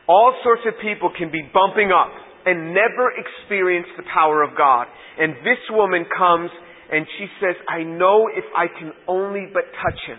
All 0.09 0.35
sorts 0.45 0.63
of 0.67 0.75
people 0.83 1.11
can 1.17 1.33
be 1.33 1.43
bumping 1.53 1.91
up 1.91 2.13
and 2.47 2.75
never 2.75 3.11
experience 3.19 3.89
the 3.97 4.05
power 4.13 4.43
of 4.43 4.57
God. 4.57 4.87
And 5.19 5.35
this 5.43 5.59
woman 5.71 6.05
comes 6.07 6.51
and 6.93 7.07
she 7.19 7.27
says, 7.41 7.57
I 7.69 7.83
know 7.83 8.29
if 8.29 8.45
I 8.57 8.67
can 8.69 8.93
only 9.09 9.47
but 9.53 9.65
touch 9.83 10.01
him. 10.07 10.19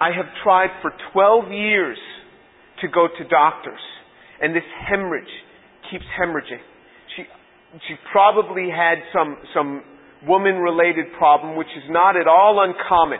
I 0.00 0.10
have 0.16 0.26
tried 0.42 0.70
for 0.80 0.92
12 1.12 1.52
years 1.52 1.98
to 2.80 2.88
go 2.88 3.06
to 3.06 3.28
doctors, 3.28 3.80
and 4.40 4.54
this 4.54 4.64
hemorrhage 4.88 5.24
keeps 5.90 6.04
hemorrhaging. 6.18 6.62
She, 7.16 7.24
she 7.86 7.94
probably 8.12 8.70
had 8.70 8.98
some, 9.12 9.36
some 9.54 9.82
woman 10.26 10.56
related 10.56 11.06
problem, 11.18 11.56
which 11.56 11.70
is 11.76 11.84
not 11.90 12.16
at 12.16 12.26
all 12.26 12.64
uncommon 12.64 13.18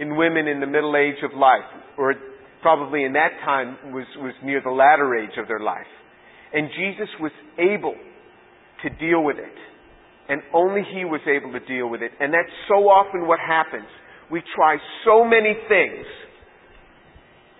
in 0.00 0.16
women 0.16 0.46
in 0.46 0.60
the 0.60 0.66
middle 0.66 0.96
age 0.96 1.22
of 1.24 1.36
life, 1.38 1.64
or 1.96 2.14
probably 2.60 3.04
in 3.04 3.12
that 3.14 3.32
time 3.44 3.92
was, 3.92 4.06
was 4.18 4.34
near 4.44 4.60
the 4.62 4.70
latter 4.70 5.16
age 5.16 5.36
of 5.38 5.48
their 5.48 5.60
life. 5.60 5.86
And 6.52 6.68
Jesus 6.68 7.08
was 7.20 7.32
able 7.58 7.94
to 8.82 8.90
deal 8.90 9.22
with 9.22 9.36
it. 9.38 9.67
And 10.28 10.42
only 10.54 10.82
He 10.94 11.04
was 11.04 11.20
able 11.26 11.52
to 11.52 11.64
deal 11.66 11.88
with 11.88 12.02
it. 12.02 12.12
And 12.20 12.32
that's 12.32 12.52
so 12.68 12.88
often 12.88 13.26
what 13.26 13.38
happens. 13.40 13.88
We 14.30 14.42
try 14.54 14.76
so 15.04 15.24
many 15.24 15.54
things, 15.68 16.04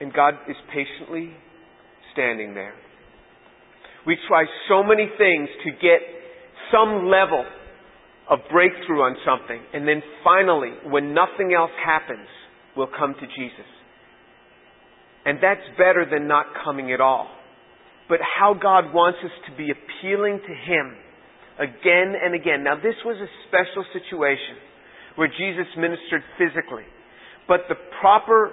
and 0.01 0.13
God 0.13 0.35
is 0.49 0.57
patiently 0.73 1.33
standing 2.13 2.55
there. 2.55 2.75
We 4.07 4.17
try 4.29 4.45
so 4.69 4.83
many 4.83 5.09
things 5.17 5.49
to 5.65 5.71
get 5.73 6.01
some 6.71 7.09
level 7.09 7.45
of 8.31 8.41
breakthrough 8.53 9.01
on 9.01 9.17
something, 9.25 9.61
and 9.73 9.89
then 9.89 10.03
finally, 10.23 10.73
when 10.91 11.15
nothing 11.15 11.55
else 11.57 11.71
happens, 11.83 12.29
we'll 12.77 12.87
come 12.87 13.15
to 13.15 13.27
Jesus. 13.27 13.67
And 15.25 15.39
that's 15.41 15.65
better 15.79 16.07
than 16.11 16.29
not 16.29 16.47
coming 16.65 16.93
at 16.93 17.01
all 17.01 17.29
but 18.09 18.19
how 18.23 18.55
God 18.55 18.93
wants 18.93 19.19
us 19.23 19.31
to 19.49 19.57
be 19.57 19.69
appealing 19.71 20.41
to 20.41 20.55
Him 20.55 20.97
again 21.59 22.15
and 22.15 22.35
again. 22.35 22.65
Now, 22.65 22.77
this 22.77 22.97
was 23.05 23.17
a 23.17 23.31
special 23.49 23.85
situation 23.93 24.57
where 25.17 25.29
Jesus 25.29 25.67
ministered 25.77 26.23
physically, 26.39 26.87
but 27.47 27.61
the 27.69 27.75
proper 28.01 28.53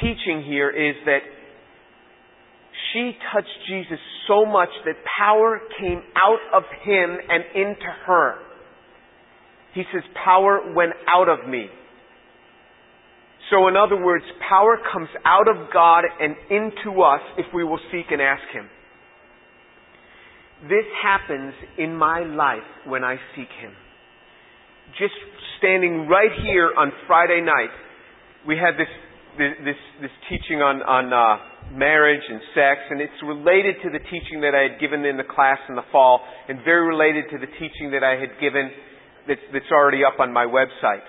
teaching 0.00 0.44
here 0.44 0.70
is 0.70 0.94
that 1.06 1.20
she 2.92 3.12
touched 3.32 3.58
Jesus 3.68 3.98
so 4.28 4.44
much 4.44 4.68
that 4.84 4.94
power 5.18 5.60
came 5.80 6.02
out 6.16 6.40
of 6.54 6.62
him 6.84 7.16
and 7.28 7.44
into 7.54 7.90
her. 8.06 8.36
He 9.74 9.82
says, 9.92 10.02
Power 10.24 10.72
went 10.74 10.92
out 11.08 11.28
of 11.28 11.48
me. 11.48 11.66
So, 13.50 13.68
in 13.68 13.76
other 13.76 14.02
words, 14.02 14.24
power 14.48 14.78
comes 14.92 15.08
out 15.24 15.48
of 15.48 15.72
God 15.72 16.04
and 16.20 16.34
into 16.50 17.00
us 17.00 17.20
if 17.38 17.46
we 17.54 17.64
will 17.64 17.80
seek 17.90 18.06
and 18.10 18.20
ask 18.20 18.42
Him. 18.52 18.68
This 20.62 20.86
happens 21.02 21.54
in 21.78 21.94
my 21.94 22.24
life 22.24 22.66
when 22.86 23.04
I 23.04 23.16
seek 23.36 23.48
Him. 23.60 23.72
Just 24.98 25.14
standing 25.58 26.08
right 26.08 26.32
here 26.42 26.72
on 26.76 26.90
Friday 27.06 27.40
night, 27.40 27.70
we 28.46 28.56
had 28.56 28.74
this 28.74 28.90
this 29.38 29.78
this, 30.00 30.10
teaching 30.28 30.58
on 30.58 30.82
on 30.82 31.12
uh, 31.14 31.76
marriage 31.78 32.22
and 32.28 32.40
sex, 32.54 32.80
and 32.90 33.00
it's 33.00 33.20
related 33.22 33.76
to 33.84 33.90
the 33.90 34.02
teaching 34.10 34.42
that 34.42 34.54
I 34.58 34.66
had 34.66 34.80
given 34.80 35.04
in 35.04 35.16
the 35.16 35.28
class 35.28 35.58
in 35.68 35.76
the 35.76 35.86
fall, 35.92 36.22
and 36.48 36.58
very 36.64 36.86
related 36.88 37.30
to 37.30 37.38
the 37.38 37.46
teaching 37.46 37.92
that 37.92 38.02
I 38.02 38.18
had 38.18 38.34
given 38.40 38.70
that's, 39.28 39.44
that's 39.52 39.70
already 39.70 40.02
up 40.02 40.18
on 40.18 40.32
my 40.32 40.46
website. 40.46 41.06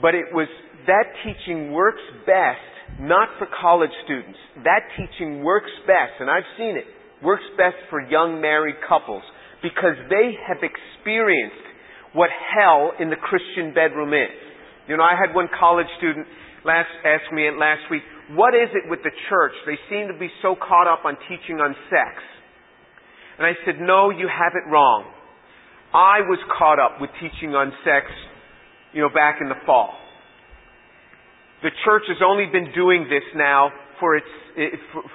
But 0.00 0.14
it 0.14 0.32
was 0.32 0.48
that 0.86 1.12
teaching 1.20 1.72
works 1.72 2.00
best 2.24 2.72
not 3.00 3.28
for 3.38 3.46
college 3.60 3.92
students. 4.04 4.38
That 4.64 4.88
teaching 4.96 5.42
works 5.42 5.70
best, 5.86 6.20
and 6.20 6.30
I've 6.30 6.48
seen 6.56 6.76
it, 6.76 6.84
works 7.22 7.44
best 7.56 7.76
for 7.90 8.00
young 8.00 8.40
married 8.40 8.76
couples 8.86 9.22
because 9.62 9.96
they 10.10 10.34
have 10.46 10.58
experienced 10.62 11.64
what 12.12 12.28
hell 12.30 12.92
in 13.00 13.08
the 13.08 13.16
Christian 13.16 13.72
bedroom 13.72 14.12
is. 14.12 14.36
You 14.88 14.96
know, 14.96 15.04
I 15.04 15.14
had 15.14 15.34
one 15.34 15.48
college 15.58 15.86
student 15.98 16.26
last 16.64 16.90
ask 17.04 17.32
me 17.32 17.48
last 17.58 17.82
week, 17.90 18.02
what 18.34 18.54
is 18.54 18.68
it 18.74 18.90
with 18.90 19.00
the 19.02 19.14
church? 19.28 19.52
They 19.66 19.78
seem 19.90 20.08
to 20.08 20.18
be 20.18 20.28
so 20.42 20.54
caught 20.54 20.86
up 20.86 21.04
on 21.04 21.16
teaching 21.28 21.58
on 21.60 21.74
sex. 21.90 22.22
And 23.38 23.46
I 23.46 23.52
said, 23.64 23.80
no, 23.80 24.10
you 24.10 24.28
have 24.28 24.52
it 24.54 24.68
wrong. 24.70 25.04
I 25.94 26.20
was 26.24 26.38
caught 26.58 26.78
up 26.78 27.00
with 27.00 27.10
teaching 27.20 27.54
on 27.54 27.72
sex, 27.84 28.06
you 28.92 29.02
know, 29.02 29.08
back 29.12 29.38
in 29.40 29.48
the 29.48 29.60
fall. 29.66 29.92
The 31.62 31.70
church 31.84 32.02
has 32.08 32.18
only 32.24 32.46
been 32.50 32.72
doing 32.74 33.06
this 33.08 33.24
now 33.36 33.70
for 34.00 34.16
its, 34.16 34.26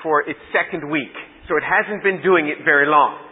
for 0.03 0.21
its 0.21 0.39
second 0.53 0.89
week. 0.89 1.13
So 1.47 1.55
it 1.55 1.63
hasn't 1.63 2.03
been 2.03 2.21
doing 2.21 2.47
it 2.47 2.63
very 2.63 2.87
long. 2.87 3.23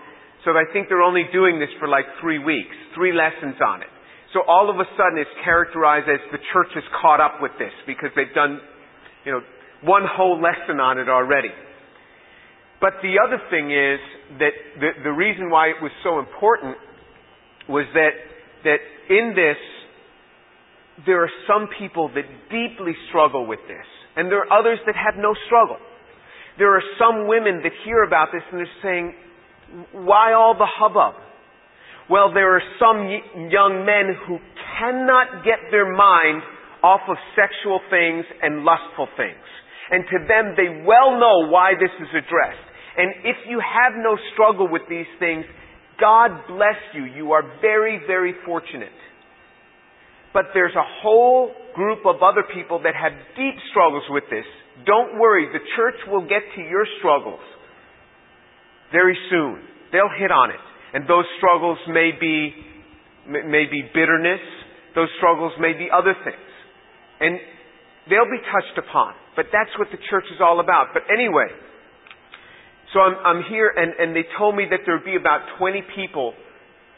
So 0.43 0.51
I 0.51 0.63
think 0.71 0.87
they're 0.87 1.03
only 1.03 1.25
doing 1.33 1.59
this 1.59 1.69
for 1.79 1.87
like 1.87 2.05
three 2.21 2.39
weeks, 2.39 2.75
three 2.95 3.11
lessons 3.11 3.59
on 3.59 3.81
it. 3.81 3.91
So 4.33 4.41
all 4.47 4.69
of 4.69 4.77
a 4.79 4.87
sudden 4.95 5.19
it's 5.19 5.31
characterized 5.43 6.07
as 6.07 6.19
the 6.31 6.39
church 6.53 6.71
is 6.75 6.83
caught 7.01 7.19
up 7.19 7.41
with 7.41 7.51
this 7.57 7.73
because 7.87 8.09
they've 8.15 8.33
done, 8.35 8.59
you 9.25 9.31
know, 9.31 9.41
one 9.83 10.03
whole 10.05 10.39
lesson 10.39 10.79
on 10.79 10.99
it 10.99 11.09
already. 11.09 11.51
But 12.79 13.01
the 13.01 13.15
other 13.19 13.41
thing 13.49 13.71
is 13.71 13.99
that 14.39 14.53
the, 14.79 14.89
the 15.03 15.11
reason 15.11 15.49
why 15.49 15.67
it 15.67 15.79
was 15.81 15.91
so 16.03 16.19
important 16.19 16.77
was 17.67 17.85
that, 17.93 18.13
that 18.63 18.79
in 19.09 19.33
this, 19.35 19.57
there 21.05 21.23
are 21.23 21.31
some 21.47 21.67
people 21.79 22.09
that 22.13 22.23
deeply 22.51 22.93
struggle 23.09 23.47
with 23.47 23.59
this, 23.67 23.87
and 24.15 24.31
there 24.31 24.39
are 24.39 24.59
others 24.59 24.79
that 24.85 24.95
have 24.95 25.15
no 25.17 25.33
struggle. 25.47 25.77
There 26.57 26.75
are 26.75 26.83
some 26.99 27.27
women 27.27 27.61
that 27.63 27.71
hear 27.83 28.03
about 28.03 28.29
this 28.31 28.41
and 28.51 28.59
they're 28.59 28.81
saying, 28.81 29.13
why 29.91 30.33
all 30.33 30.55
the 30.57 30.67
hubbub? 30.67 31.15
Well, 32.09 32.33
there 32.33 32.55
are 32.55 32.63
some 32.79 33.09
young 33.49 33.83
men 33.83 34.15
who 34.27 34.37
cannot 34.77 35.43
get 35.43 35.71
their 35.71 35.89
mind 35.89 36.43
off 36.83 37.01
of 37.09 37.17
sexual 37.33 37.81
things 37.89 38.25
and 38.41 38.63
lustful 38.63 39.07
things. 39.17 39.41
And 39.89 40.05
to 40.05 40.17
them, 40.29 40.53
they 40.53 40.85
well 40.85 41.17
know 41.17 41.49
why 41.49 41.73
this 41.73 41.91
is 41.97 42.09
addressed. 42.13 42.65
And 42.97 43.25
if 43.25 43.37
you 43.49 43.59
have 43.59 43.97
no 43.97 44.17
struggle 44.33 44.69
with 44.69 44.83
these 44.87 45.09
things, 45.19 45.45
God 45.99 46.31
bless 46.47 46.77
you. 46.93 47.05
You 47.05 47.31
are 47.33 47.43
very, 47.59 47.99
very 48.07 48.33
fortunate. 48.45 48.95
But 50.33 50.53
there's 50.53 50.75
a 50.75 50.87
whole 51.01 51.51
group 51.73 52.05
of 52.05 52.21
other 52.21 52.43
people 52.53 52.79
that 52.83 52.93
have 52.93 53.13
deep 53.35 53.55
struggles 53.71 54.03
with 54.09 54.23
this. 54.29 54.45
Don't 54.83 55.17
worry, 55.17 55.47
the 55.53 55.63
church 55.77 55.95
will 56.11 56.27
get 56.27 56.43
to 56.55 56.61
your 56.61 56.85
struggles 56.99 57.39
very 58.91 59.17
soon. 59.29 59.63
They'll 59.91 60.11
hit 60.19 60.31
on 60.31 60.49
it. 60.51 60.59
And 60.93 61.07
those 61.07 61.25
struggles 61.37 61.77
may 61.87 62.11
be, 62.19 62.51
may 63.27 63.65
be 63.71 63.83
bitterness. 63.93 64.43
Those 64.95 65.09
struggles 65.17 65.53
may 65.59 65.73
be 65.73 65.87
other 65.91 66.13
things. 66.23 66.49
And 67.19 67.39
they'll 68.09 68.29
be 68.31 68.43
touched 68.51 68.77
upon. 68.77 69.13
But 69.35 69.47
that's 69.51 69.71
what 69.79 69.87
the 69.91 69.99
church 70.09 70.25
is 70.33 70.39
all 70.39 70.59
about. 70.59 70.91
But 70.93 71.03
anyway, 71.11 71.47
so 72.93 72.99
I'm, 72.99 73.15
I'm 73.23 73.43
here 73.49 73.71
and, 73.75 73.91
and 73.99 74.15
they 74.15 74.23
told 74.37 74.55
me 74.55 74.65
that 74.71 74.81
there 74.85 74.95
would 74.95 75.05
be 75.07 75.15
about 75.19 75.59
20 75.59 75.83
people 75.95 76.33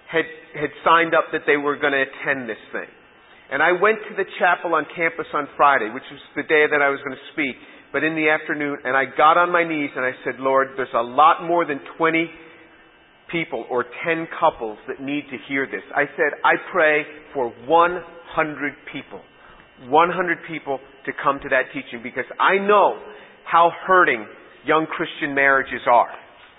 had, 0.10 0.25
had 0.53 0.69
signed 0.86 1.13
up 1.13 1.34
that 1.34 1.41
they 1.46 1.57
were 1.57 1.77
going 1.77 1.93
to 1.93 2.03
attend 2.05 2.50
this 2.50 2.62
thing. 2.72 2.89
And 3.51 3.63
I 3.63 3.72
went 3.72 4.00
to 4.10 4.16
the 4.16 4.27
chapel 4.39 4.75
on 4.75 4.86
campus 4.96 5.27
on 5.34 5.48
Friday, 5.56 5.89
which 5.94 6.04
was 6.12 6.20
the 6.36 6.44
day 6.44 6.66
that 6.70 6.82
I 6.82 6.89
was 6.89 7.00
going 7.00 7.16
to 7.16 7.27
speak, 7.32 7.56
but 7.94 8.04
in 8.04 8.16
the 8.16 8.27
afternoon, 8.27 8.77
and 8.84 8.96
I 8.96 9.06
got 9.06 9.38
on 9.38 9.51
my 9.51 9.63
knees 9.63 9.92
and 9.96 10.04
I 10.04 10.12
said, 10.25 10.39
Lord, 10.39 10.75
there's 10.75 10.94
a 10.94 11.01
lot 11.01 11.48
more 11.48 11.66
than 11.66 11.80
20 11.98 12.27
people 13.32 13.66
or 13.70 13.86
10 14.06 14.27
couples 14.39 14.77
that 14.88 15.01
need 15.01 15.24
to 15.32 15.38
hear 15.48 15.66
this. 15.66 15.84
I 15.96 16.04
said, 16.16 16.39
I 16.44 16.56
pray 16.72 17.04
for 17.34 17.50
100 17.66 18.74
people. 18.92 19.22
100 19.88 20.38
people 20.48 20.80
to 21.06 21.12
come 21.24 21.39
to 21.44 21.50
that 21.50 21.72
teaching 21.74 22.01
because 22.04 22.25
I 22.39 22.58
know 22.58 23.00
how 23.46 23.72
hurting 23.86 24.25
young 24.66 24.88
Christian 24.88 25.34
marriages 25.34 25.82
are. 25.89 26.10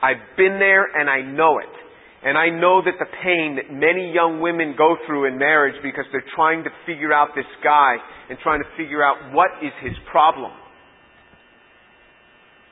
I've 0.02 0.36
been 0.36 0.58
there 0.58 0.86
and 0.94 1.10
I 1.10 1.20
know 1.20 1.58
it. 1.58 1.87
And 2.24 2.36
I 2.36 2.50
know 2.50 2.82
that 2.82 2.98
the 2.98 3.06
pain 3.22 3.56
that 3.56 3.72
many 3.72 4.12
young 4.12 4.40
women 4.40 4.74
go 4.76 4.96
through 5.06 5.26
in 5.28 5.38
marriage 5.38 5.76
because 5.82 6.04
they're 6.10 6.26
trying 6.34 6.64
to 6.64 6.70
figure 6.84 7.12
out 7.12 7.28
this 7.36 7.46
guy 7.62 7.96
and 8.28 8.38
trying 8.42 8.60
to 8.60 8.68
figure 8.76 9.04
out 9.04 9.32
what 9.32 9.50
is 9.62 9.72
his 9.82 9.94
problem. 10.10 10.50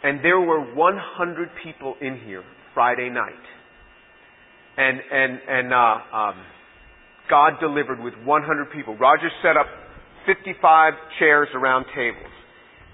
And 0.03 0.19
there 0.25 0.41
were 0.41 0.75
100 0.75 1.49
people 1.63 1.95
in 2.01 2.21
here 2.27 2.43
Friday 2.75 3.09
night. 3.09 3.33
And, 4.77 5.01
and, 5.11 5.41
and, 5.49 5.73
uh, 5.73 6.17
um, 6.17 6.35
God 7.31 7.55
delivered 7.61 8.01
with 8.01 8.15
100 8.25 8.71
people. 8.71 8.97
Roger 8.97 9.31
set 9.43 9.57
up 9.57 9.67
55 10.27 10.93
chairs 11.19 11.49
around 11.55 11.87
tables. 11.95 12.31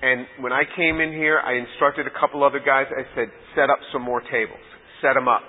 And 0.02 0.26
when 0.40 0.52
I 0.52 0.62
came 0.76 1.00
in 1.00 1.12
here, 1.12 1.38
I 1.38 1.54
instructed 1.54 2.06
a 2.06 2.14
couple 2.18 2.44
other 2.44 2.60
guys. 2.60 2.86
I 2.90 3.04
said, 3.14 3.28
set 3.54 3.70
up 3.70 3.78
some 3.92 4.02
more 4.02 4.20
tables. 4.20 4.60
Set 5.00 5.14
them 5.14 5.28
up. 5.28 5.42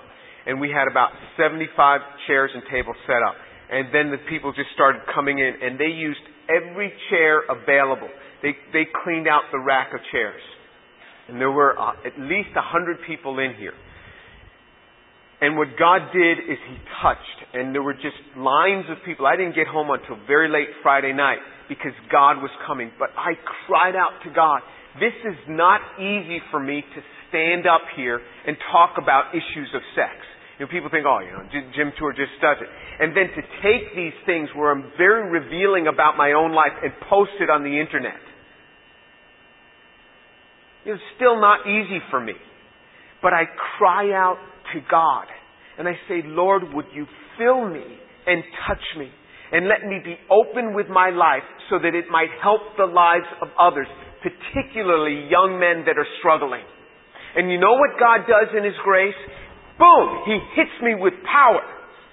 And 0.46 0.60
we 0.60 0.68
had 0.68 0.90
about 0.90 1.10
75 1.36 2.00
chairs 2.26 2.50
and 2.52 2.62
tables 2.70 2.96
set 3.06 3.22
up. 3.26 3.36
And 3.70 3.88
then 3.94 4.10
the 4.10 4.20
people 4.28 4.52
just 4.52 4.70
started 4.74 5.02
coming 5.14 5.38
in 5.38 5.52
and 5.62 5.80
they 5.80 5.92
used 5.92 6.20
every 6.48 6.92
chair 7.10 7.42
available. 7.48 8.08
They, 8.42 8.52
they 8.72 8.84
cleaned 9.04 9.26
out 9.26 9.48
the 9.52 9.58
rack 9.58 9.94
of 9.94 10.00
chairs. 10.12 10.42
And 11.28 11.40
there 11.40 11.50
were 11.50 11.78
uh, 11.78 11.96
at 12.04 12.20
least 12.20 12.52
a 12.56 12.62
hundred 12.62 12.98
people 13.06 13.38
in 13.38 13.54
here. 13.56 13.72
And 15.40 15.56
what 15.56 15.68
God 15.78 16.12
did 16.12 16.38
is 16.38 16.56
He 16.56 16.76
touched, 17.02 17.38
and 17.52 17.74
there 17.74 17.82
were 17.82 17.94
just 17.94 18.16
lines 18.36 18.84
of 18.88 18.96
people. 19.04 19.26
I 19.26 19.36
didn't 19.36 19.54
get 19.54 19.66
home 19.66 19.90
until 19.90 20.16
very 20.26 20.48
late 20.48 20.68
Friday 20.82 21.12
night 21.12 21.38
because 21.68 21.92
God 22.10 22.40
was 22.40 22.50
coming. 22.66 22.92
But 22.98 23.10
I 23.16 23.36
cried 23.66 23.96
out 23.96 24.24
to 24.24 24.30
God. 24.32 24.60
This 25.00 25.12
is 25.24 25.36
not 25.48 25.80
easy 25.98 26.40
for 26.50 26.60
me 26.60 26.80
to 26.80 27.00
stand 27.28 27.66
up 27.66 27.82
here 27.96 28.20
and 28.46 28.56
talk 28.70 28.94
about 28.96 29.34
issues 29.34 29.68
of 29.74 29.82
sex. 29.96 30.14
Know, 30.64 30.70
people 30.72 30.88
think, 30.88 31.04
oh, 31.04 31.20
you 31.20 31.28
know, 31.28 31.44
Jim 31.76 31.92
Tour 31.98 32.16
just 32.16 32.32
does 32.40 32.56
it. 32.56 32.68
And 32.96 33.12
then 33.12 33.28
to 33.36 33.42
take 33.60 33.92
these 33.92 34.16
things 34.24 34.48
where 34.56 34.72
I'm 34.72 34.92
very 34.96 35.28
revealing 35.28 35.86
about 35.92 36.16
my 36.16 36.32
own 36.32 36.52
life 36.52 36.72
and 36.82 36.92
post 37.10 37.36
it 37.40 37.50
on 37.50 37.64
the 37.64 37.76
internet. 37.80 38.16
It's 40.86 41.02
still 41.16 41.40
not 41.40 41.68
easy 41.68 42.00
for 42.10 42.20
me. 42.20 42.32
But 43.20 43.32
I 43.32 43.44
cry 43.76 44.12
out 44.12 44.38
to 44.72 44.80
God 44.90 45.26
and 45.78 45.88
I 45.88 45.92
say, 46.08 46.22
Lord, 46.24 46.62
would 46.72 46.86
you 46.94 47.06
fill 47.36 47.68
me 47.68 47.84
and 48.26 48.42
touch 48.66 48.84
me 48.98 49.10
and 49.52 49.68
let 49.68 49.84
me 49.84 50.00
be 50.02 50.16
open 50.32 50.74
with 50.74 50.88
my 50.88 51.10
life 51.10 51.44
so 51.68 51.76
that 51.78 51.94
it 51.94 52.08
might 52.10 52.32
help 52.42 52.60
the 52.76 52.88
lives 52.88 53.28
of 53.42 53.48
others, 53.60 53.88
particularly 54.24 55.28
young 55.28 55.60
men 55.60 55.84
that 55.84 55.98
are 55.98 56.08
struggling. 56.20 56.64
And 57.36 57.50
you 57.50 57.58
know 57.58 57.74
what 57.74 57.98
God 57.98 58.24
does 58.30 58.54
in 58.56 58.64
His 58.64 58.78
grace? 58.84 59.18
Boom! 59.78 60.22
He 60.26 60.38
hits 60.54 60.76
me 60.82 60.94
with 60.94 61.14
power. 61.24 61.62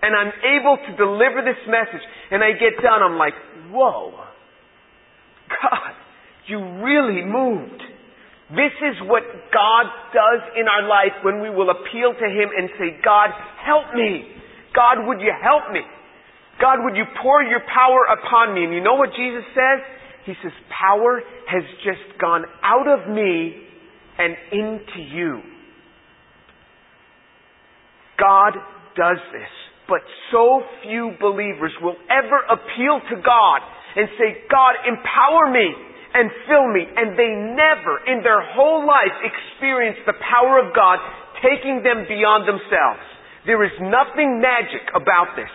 And 0.02 0.16
I'm 0.18 0.34
able 0.58 0.78
to 0.82 0.92
deliver 0.98 1.46
this 1.46 1.62
message. 1.70 2.02
And 2.32 2.44
I 2.44 2.52
get 2.58 2.82
done, 2.82 3.04
I'm 3.04 3.18
like, 3.18 3.38
whoa. 3.70 4.12
God, 5.50 5.94
you 6.48 6.58
really 6.82 7.22
moved. 7.22 7.82
This 8.50 8.76
is 8.84 8.98
what 9.08 9.24
God 9.54 9.86
does 10.12 10.42
in 10.58 10.68
our 10.68 10.90
life 10.90 11.24
when 11.24 11.40
we 11.40 11.50
will 11.50 11.70
appeal 11.70 12.12
to 12.12 12.28
Him 12.28 12.50
and 12.52 12.70
say, 12.80 13.00
God, 13.04 13.30
help 13.64 13.94
me. 13.96 14.26
God, 14.76 15.08
would 15.08 15.22
you 15.22 15.32
help 15.32 15.72
me? 15.72 15.82
God, 16.60 16.80
would 16.84 16.96
you 16.96 17.06
pour 17.22 17.44
your 17.44 17.62
power 17.62 18.06
upon 18.12 18.54
me? 18.54 18.66
And 18.66 18.74
you 18.74 18.82
know 18.82 18.96
what 18.96 19.10
Jesus 19.16 19.46
says? 19.54 19.80
He 20.26 20.34
says, 20.44 20.52
power 20.70 21.22
has 21.48 21.64
just 21.84 22.20
gone 22.20 22.44
out 22.62 22.88
of 22.88 23.10
me 23.10 23.56
and 24.18 24.36
into 24.52 25.00
you. 25.00 25.42
God 28.22 28.54
does 28.94 29.18
this. 29.34 29.50
But 29.90 30.06
so 30.30 30.62
few 30.86 31.18
believers 31.20 31.74
will 31.82 31.98
ever 32.08 32.40
appeal 32.48 33.02
to 33.10 33.16
God 33.20 33.60
and 33.98 34.08
say, 34.16 34.46
God, 34.48 34.78
empower 34.86 35.50
me 35.50 35.68
and 36.14 36.30
fill 36.48 36.70
me. 36.70 36.86
And 36.86 37.18
they 37.18 37.34
never 37.58 38.00
in 38.08 38.22
their 38.24 38.40
whole 38.54 38.86
life 38.86 39.12
experience 39.26 39.98
the 40.06 40.16
power 40.22 40.62
of 40.62 40.72
God 40.72 41.02
taking 41.42 41.82
them 41.84 42.06
beyond 42.08 42.48
themselves. 42.48 43.04
There 43.50 43.66
is 43.66 43.74
nothing 43.82 44.40
magic 44.40 44.86
about 44.94 45.34
this. 45.36 45.50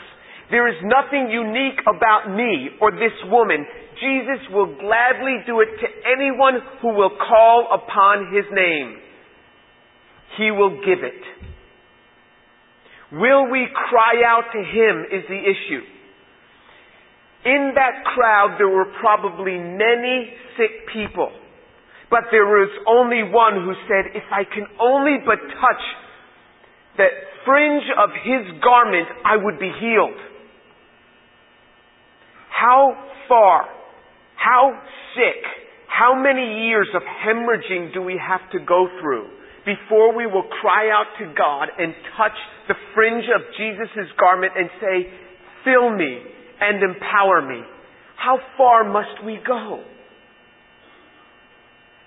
There 0.51 0.69
is 0.69 0.79
nothing 0.83 1.31
unique 1.31 1.81
about 1.87 2.31
me 2.31 2.77
or 2.83 2.91
this 2.91 3.15
woman. 3.31 3.65
Jesus 3.99 4.43
will 4.53 4.75
gladly 4.79 5.43
do 5.47 5.61
it 5.63 5.71
to 5.81 5.89
anyone 6.05 6.61
who 6.83 6.95
will 6.95 7.15
call 7.17 7.73
upon 7.73 8.35
his 8.35 8.45
name. 8.53 8.99
He 10.37 10.50
will 10.50 10.83
give 10.85 11.00
it. 11.02 11.23
Will 13.12 13.50
we 13.50 13.66
cry 13.88 14.23
out 14.26 14.50
to 14.52 14.58
Him 14.58 15.04
is 15.12 15.25
the 15.28 15.38
issue. 15.38 15.82
In 17.45 17.73
that 17.76 18.02
crowd, 18.04 18.56
there 18.58 18.69
were 18.69 18.90
probably 19.00 19.58
many 19.58 20.34
sick 20.56 20.90
people. 20.92 21.30
But 22.10 22.30
there 22.30 22.47
was 22.47 22.71
only 22.86 23.23
one 23.23 23.54
who 23.54 23.75
said, 23.86 24.10
if 24.14 24.25
I 24.32 24.42
can 24.42 24.66
only 24.80 25.19
but 25.25 25.38
touch 25.38 25.84
the 26.97 27.06
fringe 27.45 27.84
of 27.99 28.10
His 28.25 28.62
garment, 28.62 29.06
I 29.25 29.36
would 29.36 29.60
be 29.60 29.71
healed. 29.78 30.19
How 32.50 32.97
far, 33.28 33.66
how 34.34 34.80
sick, 35.14 35.42
how 35.86 36.21
many 36.21 36.66
years 36.66 36.88
of 36.95 37.02
hemorrhaging 37.02 37.95
do 37.95 38.02
we 38.02 38.19
have 38.19 38.50
to 38.52 38.58
go 38.58 38.88
through 39.00 39.28
before 39.67 40.15
we 40.15 40.26
will 40.26 40.47
cry 40.63 40.89
out 40.95 41.11
to 41.19 41.26
God 41.37 41.69
and 41.76 41.93
touch 42.17 42.39
the 42.69 42.79
fringe 42.95 43.26
of 43.35 43.43
Jesus' 43.59 44.09
garment 44.19 44.52
and 44.57 44.71
say, 44.81 45.11
fill 45.67 45.91
me 45.91 46.23
and 46.61 46.83
empower 46.83 47.43
me. 47.43 47.61
How 48.17 48.39
far 48.57 48.87
must 48.87 49.26
we 49.26 49.39
go? 49.45 49.83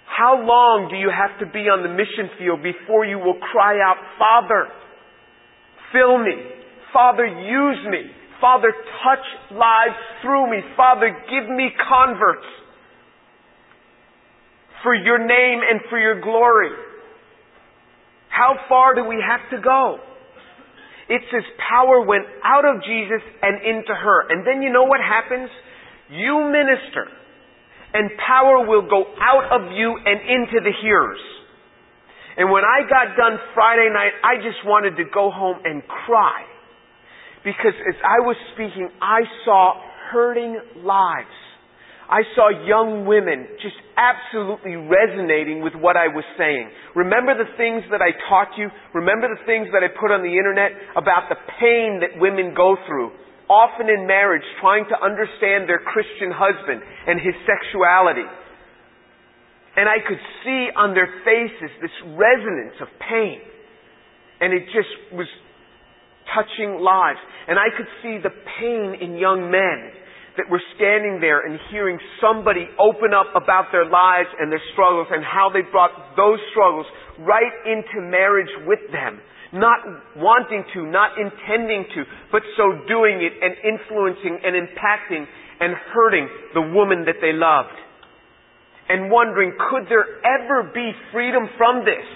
How 0.08 0.40
long 0.40 0.88
do 0.90 0.96
you 0.96 1.12
have 1.12 1.38
to 1.40 1.46
be 1.46 1.68
on 1.68 1.84
the 1.84 1.92
mission 1.92 2.32
field 2.40 2.64
before 2.64 3.06
you 3.06 3.20
will 3.20 3.40
cry 3.52 3.80
out, 3.84 4.00
Father, 4.18 4.72
fill 5.92 6.18
me. 6.18 6.36
Father, 6.92 7.28
use 7.28 7.84
me. 7.92 8.10
Father, 8.42 8.72
touch 9.04 9.26
lives 9.52 10.00
through 10.24 10.50
me. 10.50 10.64
Father, 10.76 11.12
give 11.30 11.48
me 11.52 11.70
converts 11.76 12.48
for 14.82 14.96
your 14.96 15.20
name 15.20 15.60
and 15.60 15.82
for 15.90 16.00
your 16.00 16.20
glory. 16.22 16.72
How 18.40 18.56
far 18.70 18.96
do 18.96 19.04
we 19.04 19.20
have 19.20 19.44
to 19.52 19.60
go? 19.60 20.00
It 21.10 21.20
says 21.28 21.44
power 21.60 22.08
went 22.08 22.24
out 22.40 22.64
of 22.64 22.80
Jesus 22.88 23.20
and 23.42 23.60
into 23.68 23.92
her. 23.92 24.32
And 24.32 24.48
then 24.48 24.62
you 24.62 24.72
know 24.72 24.88
what 24.88 25.02
happens? 25.04 25.50
You 26.08 26.48
minister 26.48 27.12
and 27.94 28.10
power 28.16 28.64
will 28.66 28.88
go 28.88 29.04
out 29.20 29.52
of 29.52 29.76
you 29.76 29.92
and 29.92 30.22
into 30.24 30.64
the 30.64 30.72
hearers. 30.82 31.20
And 32.38 32.50
when 32.50 32.64
I 32.64 32.88
got 32.88 33.18
done 33.18 33.36
Friday 33.54 33.90
night, 33.92 34.16
I 34.24 34.38
just 34.38 34.64
wanted 34.64 34.96
to 34.96 35.04
go 35.14 35.32
home 35.32 35.58
and 35.66 35.84
cry. 36.08 36.46
Because 37.44 37.76
as 37.76 38.00
I 38.00 38.24
was 38.24 38.38
speaking, 38.54 38.88
I 39.02 39.22
saw 39.44 39.74
hurting 40.12 40.60
lives. 40.86 41.28
I 42.10 42.26
saw 42.34 42.50
young 42.50 43.06
women 43.06 43.46
just 43.62 43.78
absolutely 43.94 44.74
resonating 44.74 45.62
with 45.62 45.78
what 45.78 45.94
I 45.94 46.10
was 46.10 46.26
saying. 46.42 46.74
Remember 46.98 47.38
the 47.38 47.54
things 47.54 47.86
that 47.94 48.02
I 48.02 48.18
taught 48.26 48.58
you? 48.58 48.66
Remember 48.98 49.30
the 49.30 49.46
things 49.46 49.70
that 49.78 49.86
I 49.86 49.94
put 49.94 50.10
on 50.10 50.26
the 50.26 50.34
internet 50.34 50.74
about 50.98 51.30
the 51.30 51.38
pain 51.62 52.02
that 52.02 52.18
women 52.18 52.58
go 52.58 52.74
through, 52.90 53.14
often 53.46 53.94
in 53.94 54.10
marriage, 54.10 54.42
trying 54.58 54.90
to 54.90 54.98
understand 54.98 55.70
their 55.70 55.86
Christian 55.86 56.34
husband 56.34 56.82
and 56.82 57.22
his 57.22 57.38
sexuality. 57.46 58.26
And 59.78 59.86
I 59.86 60.02
could 60.02 60.20
see 60.42 60.74
on 60.74 60.98
their 60.98 61.14
faces 61.22 61.70
this 61.78 61.94
resonance 62.18 62.82
of 62.82 62.90
pain. 63.06 63.38
And 64.42 64.50
it 64.50 64.66
just 64.74 65.14
was 65.14 65.30
touching 66.34 66.82
lives. 66.82 67.22
And 67.46 67.62
I 67.62 67.70
could 67.78 67.90
see 68.02 68.18
the 68.18 68.34
pain 68.58 68.98
in 68.98 69.22
young 69.22 69.54
men 69.54 69.99
that 70.40 70.48
we're 70.48 70.64
standing 70.80 71.20
there 71.20 71.44
and 71.44 71.60
hearing 71.68 72.00
somebody 72.24 72.64
open 72.80 73.12
up 73.12 73.28
about 73.36 73.76
their 73.76 73.84
lives 73.84 74.32
and 74.40 74.48
their 74.48 74.64
struggles 74.72 75.12
and 75.12 75.20
how 75.20 75.52
they 75.52 75.68
brought 75.68 75.92
those 76.16 76.40
struggles 76.56 76.88
right 77.20 77.52
into 77.68 78.00
marriage 78.08 78.48
with 78.64 78.80
them. 78.96 79.20
Not 79.52 79.84
wanting 80.16 80.64
to, 80.72 80.88
not 80.88 81.20
intending 81.20 81.84
to, 81.92 82.08
but 82.32 82.40
so 82.56 82.88
doing 82.88 83.20
it 83.20 83.36
and 83.36 83.52
influencing 83.68 84.40
and 84.40 84.56
impacting 84.56 85.28
and 85.60 85.76
hurting 85.92 86.30
the 86.56 86.64
woman 86.72 87.04
that 87.04 87.20
they 87.20 87.36
loved. 87.36 87.76
And 88.88 89.12
wondering, 89.12 89.52
could 89.70 89.92
there 89.92 90.08
ever 90.24 90.72
be 90.72 90.96
freedom 91.12 91.52
from 91.60 91.84
this? 91.84 92.08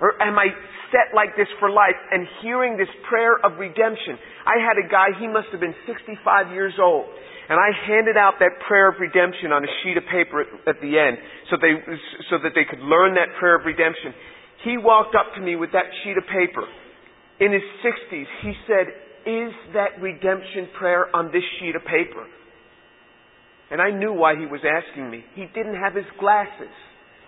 Or 0.00 0.16
am 0.22 0.38
I 0.38 0.48
set 0.90 1.14
like 1.14 1.34
this 1.38 1.48
for 1.58 1.70
life 1.70 1.96
and 2.10 2.26
hearing 2.42 2.76
this 2.76 2.90
prayer 3.08 3.38
of 3.42 3.58
redemption. 3.58 4.18
I 4.46 4.58
had 4.62 4.78
a 4.78 4.86
guy, 4.86 5.14
he 5.18 5.26
must 5.26 5.48
have 5.50 5.60
been 5.60 5.74
65 5.86 6.52
years 6.52 6.74
old. 6.78 7.06
And 7.50 7.58
I 7.58 7.74
handed 7.86 8.14
out 8.14 8.38
that 8.38 8.62
prayer 8.66 8.94
of 8.94 9.02
redemption 9.02 9.50
on 9.50 9.66
a 9.66 9.70
sheet 9.82 9.98
of 9.98 10.06
paper 10.06 10.46
at, 10.46 10.76
at 10.76 10.78
the 10.78 10.94
end 10.94 11.18
so, 11.50 11.58
they, 11.58 11.74
so 12.30 12.38
that 12.38 12.54
they 12.54 12.62
could 12.62 12.78
learn 12.78 13.18
that 13.18 13.34
prayer 13.42 13.58
of 13.58 13.66
redemption. 13.66 14.14
He 14.62 14.78
walked 14.78 15.18
up 15.18 15.34
to 15.34 15.40
me 15.40 15.56
with 15.56 15.72
that 15.72 15.90
sheet 16.02 16.14
of 16.14 16.22
paper. 16.30 16.62
In 17.42 17.50
his 17.50 17.66
60s, 17.82 18.28
he 18.46 18.52
said, 18.70 18.86
Is 19.26 19.50
that 19.74 19.98
redemption 19.98 20.70
prayer 20.78 21.10
on 21.10 21.32
this 21.32 21.42
sheet 21.58 21.74
of 21.74 21.82
paper? 21.82 22.22
And 23.70 23.80
I 23.80 23.90
knew 23.90 24.12
why 24.12 24.38
he 24.38 24.46
was 24.46 24.60
asking 24.62 25.10
me. 25.10 25.24
He 25.34 25.46
didn't 25.54 25.74
have 25.74 25.94
his 25.94 26.06
glasses. 26.18 26.74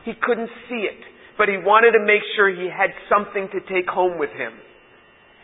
He 0.05 0.13
couldn't 0.21 0.51
see 0.69 0.87
it 0.87 1.03
but 1.39 1.49
he 1.49 1.57
wanted 1.57 1.93
to 1.97 2.03
make 2.05 2.23
sure 2.37 2.49
he 2.49 2.69
had 2.69 2.93
something 3.09 3.49
to 3.53 3.61
take 3.69 3.89
home 3.89 4.19
with 4.19 4.31
him. 4.31 4.53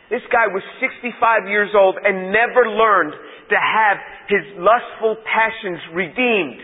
This 0.09 0.25
guy 0.33 0.49
was 0.49 0.65
65 0.81 1.49
years 1.49 1.69
old 1.77 2.01
and 2.01 2.33
never 2.33 2.65
learned 2.65 3.13
to 3.53 3.59
have 3.61 3.97
his 4.29 4.45
lustful 4.57 5.21
passions 5.25 5.81
redeemed, 5.93 6.61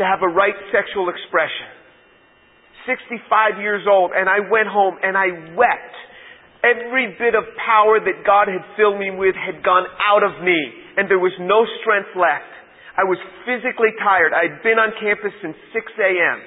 to 0.00 0.04
have 0.04 0.24
a 0.24 0.32
right 0.32 0.56
sexual 0.72 1.12
expression. 1.12 1.68
65 2.88 3.60
years 3.60 3.84
old 3.84 4.16
and 4.16 4.32
I 4.32 4.40
went 4.48 4.68
home 4.68 4.96
and 5.04 5.12
I 5.12 5.52
wept. 5.52 5.96
Every 6.64 7.14
bit 7.20 7.36
of 7.36 7.44
power 7.60 8.00
that 8.00 8.24
God 8.24 8.48
had 8.48 8.64
filled 8.80 8.96
me 8.96 9.12
with 9.12 9.36
had 9.36 9.60
gone 9.60 9.84
out 10.08 10.24
of 10.24 10.40
me 10.40 10.56
and 10.96 11.04
there 11.04 11.20
was 11.20 11.36
no 11.36 11.68
strength 11.84 12.16
left. 12.16 12.48
I 12.96 13.04
was 13.04 13.20
physically 13.44 13.92
tired. 14.00 14.32
I'd 14.32 14.64
been 14.64 14.80
on 14.80 14.96
campus 14.96 15.36
since 15.44 15.54
6 15.70 15.84
a.m. 16.00 16.38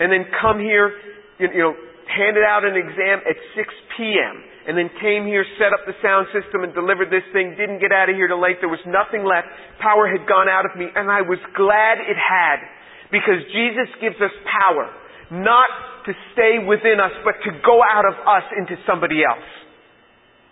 And 0.00 0.12
then 0.12 0.24
come 0.40 0.58
here, 0.60 0.92
you 1.38 1.48
know, 1.52 1.74
handed 2.08 2.44
out 2.44 2.64
an 2.64 2.76
exam 2.76 3.24
at 3.24 3.36
6 3.56 3.68
p.m. 3.96 4.34
And 4.62 4.78
then 4.78 4.88
came 5.02 5.26
here, 5.26 5.42
set 5.58 5.74
up 5.74 5.82
the 5.90 5.96
sound 5.98 6.30
system 6.30 6.62
and 6.62 6.70
delivered 6.70 7.10
this 7.10 7.26
thing, 7.34 7.58
didn't 7.58 7.82
get 7.82 7.90
out 7.90 8.06
of 8.06 8.14
here 8.14 8.30
till 8.30 8.38
late. 8.38 8.62
There 8.62 8.70
was 8.70 8.82
nothing 8.86 9.26
left. 9.26 9.50
Power 9.82 10.06
had 10.06 10.22
gone 10.30 10.46
out 10.46 10.62
of 10.62 10.78
me 10.78 10.86
and 10.86 11.10
I 11.10 11.22
was 11.26 11.42
glad 11.58 11.98
it 11.98 12.14
had 12.14 12.62
because 13.10 13.42
Jesus 13.50 13.90
gives 13.98 14.16
us 14.22 14.30
power 14.46 14.86
not 15.34 15.66
to 16.06 16.12
stay 16.34 16.62
within 16.62 17.00
us, 17.00 17.10
but 17.24 17.40
to 17.42 17.50
go 17.64 17.80
out 17.82 18.04
of 18.06 18.14
us 18.22 18.46
into 18.58 18.76
somebody 18.86 19.24
else. 19.24 19.48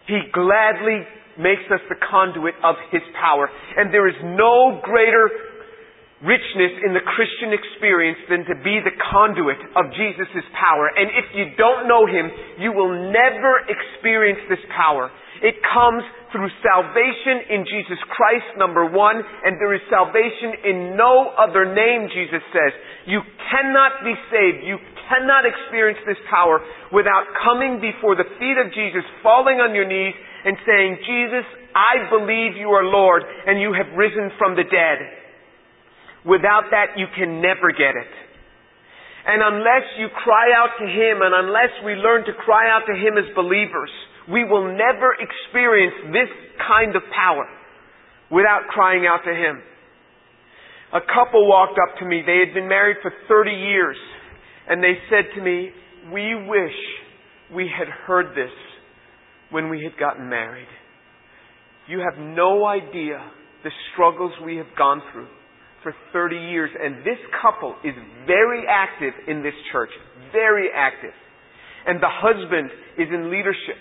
He 0.06 0.18
gladly 0.32 1.06
makes 1.38 1.64
us 1.70 1.80
the 1.88 1.96
conduit 2.00 2.54
of 2.64 2.74
His 2.90 3.02
power. 3.14 3.46
And 3.76 3.92
there 3.92 4.08
is 4.08 4.16
no 4.22 4.80
greater 4.82 5.30
richness 6.20 6.74
in 6.84 6.92
the 6.92 7.04
Christian 7.16 7.56
experience 7.56 8.20
than 8.28 8.44
to 8.44 8.56
be 8.60 8.76
the 8.84 8.92
conduit 9.08 9.56
of 9.72 9.88
Jesus' 9.96 10.44
power. 10.52 10.92
And 10.92 11.08
if 11.16 11.32
you 11.32 11.56
don't 11.56 11.88
know 11.88 12.04
Him, 12.04 12.28
you 12.60 12.76
will 12.76 12.92
never 12.92 13.64
experience 13.64 14.40
this 14.52 14.60
power. 14.76 15.08
It 15.40 15.56
comes 15.64 16.04
through 16.36 16.52
salvation 16.60 17.48
in 17.48 17.64
Jesus 17.64 17.96
Christ, 18.12 18.60
number 18.60 18.84
one, 18.84 19.16
and 19.16 19.56
there 19.56 19.72
is 19.72 19.80
salvation 19.88 20.60
in 20.68 20.76
no 21.00 21.32
other 21.40 21.64
name, 21.64 22.12
Jesus 22.12 22.44
says. 22.52 22.72
You 23.08 23.24
cannot 23.48 24.04
be 24.04 24.12
saved. 24.28 24.60
You 24.68 24.76
cannot 25.08 25.48
experience 25.48 25.98
this 26.04 26.20
power 26.28 26.60
without 26.92 27.24
coming 27.40 27.80
before 27.80 28.14
the 28.14 28.28
feet 28.36 28.60
of 28.60 28.68
Jesus, 28.76 29.02
falling 29.24 29.64
on 29.64 29.72
your 29.72 29.88
knees, 29.88 30.14
and 30.44 30.56
saying, 30.68 31.00
Jesus, 31.08 31.46
I 31.72 32.12
believe 32.12 32.60
you 32.60 32.68
are 32.76 32.84
Lord, 32.84 33.24
and 33.24 33.56
you 33.56 33.72
have 33.72 33.88
risen 33.96 34.28
from 34.36 34.54
the 34.60 34.68
dead. 34.68 35.19
Without 36.26 36.68
that, 36.70 37.00
you 37.00 37.06
can 37.16 37.40
never 37.40 37.72
get 37.72 37.96
it. 37.96 38.12
And 39.26 39.40
unless 39.40 39.84
you 39.98 40.08
cry 40.08 40.52
out 40.56 40.76
to 40.80 40.86
Him 40.86 41.20
and 41.20 41.32
unless 41.32 41.72
we 41.84 41.92
learn 41.94 42.24
to 42.24 42.32
cry 42.44 42.68
out 42.68 42.84
to 42.88 42.94
Him 42.96 43.16
as 43.16 43.28
believers, 43.34 43.90
we 44.32 44.44
will 44.44 44.68
never 44.68 45.16
experience 45.16 46.12
this 46.12 46.28
kind 46.66 46.96
of 46.96 47.02
power 47.14 47.48
without 48.30 48.68
crying 48.68 49.06
out 49.06 49.24
to 49.24 49.32
Him. 49.32 49.60
A 50.92 51.00
couple 51.00 51.48
walked 51.48 51.78
up 51.78 51.98
to 52.00 52.04
me. 52.04 52.22
They 52.24 52.42
had 52.44 52.54
been 52.54 52.68
married 52.68 52.96
for 53.02 53.12
30 53.28 53.50
years. 53.50 53.96
And 54.68 54.82
they 54.82 54.98
said 55.08 55.24
to 55.36 55.42
me, 55.42 55.70
We 56.12 56.34
wish 56.48 56.76
we 57.54 57.70
had 57.70 57.88
heard 58.06 58.34
this 58.34 58.52
when 59.50 59.68
we 59.68 59.82
had 59.82 59.98
gotten 59.98 60.28
married. 60.28 60.68
You 61.88 62.00
have 62.00 62.18
no 62.18 62.66
idea 62.66 63.20
the 63.64 63.70
struggles 63.92 64.32
we 64.44 64.56
have 64.56 64.70
gone 64.76 65.02
through 65.12 65.28
for 65.82 65.94
30 66.12 66.36
years. 66.36 66.70
And 66.74 67.04
this 67.04 67.18
couple 67.42 67.74
is 67.84 67.94
very 68.26 68.64
active 68.68 69.14
in 69.28 69.42
this 69.42 69.54
church. 69.72 69.90
Very 70.32 70.68
active. 70.74 71.14
And 71.86 72.00
the 72.02 72.10
husband 72.10 72.70
is 72.98 73.08
in 73.08 73.30
leadership. 73.30 73.80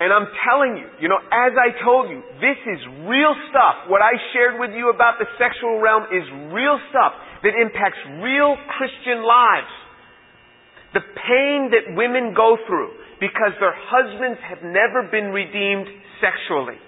And 0.00 0.10
I'm 0.10 0.26
telling 0.42 0.74
you, 0.74 0.90
you 0.98 1.08
know, 1.08 1.22
as 1.22 1.54
I 1.54 1.70
told 1.86 2.10
you, 2.10 2.18
this 2.42 2.58
is 2.66 2.80
real 3.06 3.30
stuff. 3.50 3.86
What 3.86 4.02
I 4.02 4.18
shared 4.34 4.58
with 4.58 4.74
you 4.74 4.90
about 4.90 5.22
the 5.22 5.26
sexual 5.38 5.78
realm 5.78 6.10
is 6.10 6.26
real 6.50 6.82
stuff 6.90 7.14
that 7.46 7.54
impacts 7.54 8.02
real 8.18 8.58
Christian 8.74 9.22
lives. 9.22 9.70
The 10.98 11.04
pain 11.14 11.70
that 11.70 11.94
women 11.94 12.34
go 12.34 12.58
through 12.66 12.90
because 13.22 13.54
their 13.62 13.74
husbands 13.74 14.42
have 14.42 14.66
never 14.66 15.06
been 15.06 15.30
redeemed 15.30 15.86
sexually. 16.18 16.78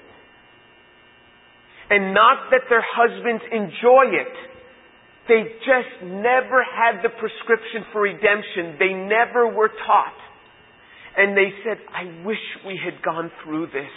And 1.90 2.12
not 2.14 2.50
that 2.50 2.66
their 2.68 2.82
husbands 2.82 3.42
enjoy 3.52 4.10
it. 4.10 4.34
They 5.28 5.42
just 5.66 6.02
never 6.02 6.62
had 6.62 7.02
the 7.02 7.10
prescription 7.10 7.86
for 7.92 8.02
redemption. 8.02 8.78
They 8.78 8.94
never 8.94 9.46
were 9.50 9.70
taught. 9.86 10.18
And 11.16 11.36
they 11.36 11.50
said, 11.64 11.78
I 11.90 12.26
wish 12.26 12.42
we 12.66 12.78
had 12.78 13.02
gone 13.02 13.30
through 13.42 13.66
this. 13.66 13.90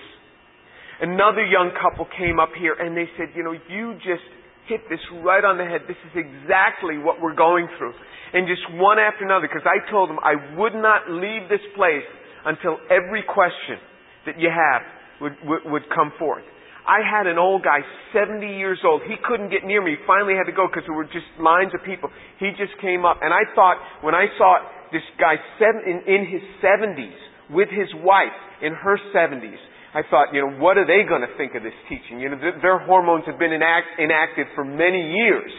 Another 1.02 1.46
young 1.46 1.72
couple 1.80 2.08
came 2.18 2.40
up 2.40 2.50
here 2.58 2.74
and 2.74 2.96
they 2.96 3.08
said, 3.18 3.30
you 3.36 3.44
know, 3.44 3.54
you 3.54 3.94
just 4.04 4.26
hit 4.68 4.82
this 4.90 5.00
right 5.24 5.44
on 5.44 5.58
the 5.58 5.66
head. 5.66 5.82
This 5.88 6.00
is 6.12 6.16
exactly 6.16 6.98
what 6.98 7.22
we're 7.22 7.36
going 7.36 7.68
through. 7.78 7.94
And 8.34 8.46
just 8.46 8.62
one 8.78 9.00
after 9.00 9.26
another, 9.26 9.48
because 9.48 9.66
I 9.66 9.82
told 9.90 10.10
them 10.10 10.20
I 10.22 10.58
would 10.58 10.76
not 10.76 11.10
leave 11.10 11.50
this 11.50 11.64
place 11.76 12.06
until 12.46 12.78
every 12.90 13.24
question 13.26 13.82
that 14.26 14.40
you 14.40 14.50
have 14.50 14.82
would, 15.22 15.36
would, 15.44 15.62
would 15.66 15.86
come 15.90 16.14
forth. 16.20 16.46
I 16.90 17.06
had 17.06 17.30
an 17.30 17.38
old 17.38 17.62
guy, 17.62 17.86
70 18.18 18.42
years 18.58 18.82
old. 18.82 19.06
He 19.06 19.14
couldn't 19.22 19.54
get 19.54 19.62
near 19.62 19.78
me. 19.78 19.94
Finally 20.10 20.34
had 20.34 20.50
to 20.50 20.58
go 20.58 20.66
because 20.66 20.90
there 20.90 20.98
were 20.98 21.06
just 21.06 21.30
lines 21.38 21.70
of 21.78 21.86
people. 21.86 22.10
He 22.42 22.50
just 22.58 22.74
came 22.82 23.06
up. 23.06 23.22
And 23.22 23.30
I 23.30 23.46
thought, 23.54 23.78
when 24.02 24.18
I 24.18 24.26
saw 24.42 24.58
this 24.92 25.06
guy 25.22 25.38
seven, 25.62 25.86
in, 25.86 25.98
in 26.10 26.22
his 26.26 26.42
70s 26.66 27.54
with 27.54 27.70
his 27.70 27.94
wife 28.02 28.34
in 28.66 28.74
her 28.74 28.98
70s, 29.14 29.62
I 29.94 30.02
thought, 30.10 30.34
you 30.34 30.42
know, 30.42 30.58
what 30.58 30.82
are 30.82 30.86
they 30.90 31.06
going 31.08 31.22
to 31.22 31.30
think 31.38 31.54
of 31.54 31.62
this 31.62 31.78
teaching? 31.90 32.20
You 32.20 32.34
know, 32.34 32.42
th- 32.42 32.62
their 32.62 32.82
hormones 32.82 33.24
have 33.30 33.38
been 33.38 33.54
inact- 33.54 34.02
inactive 34.02 34.50
for 34.56 34.66
many 34.66 35.14
years. 35.14 35.54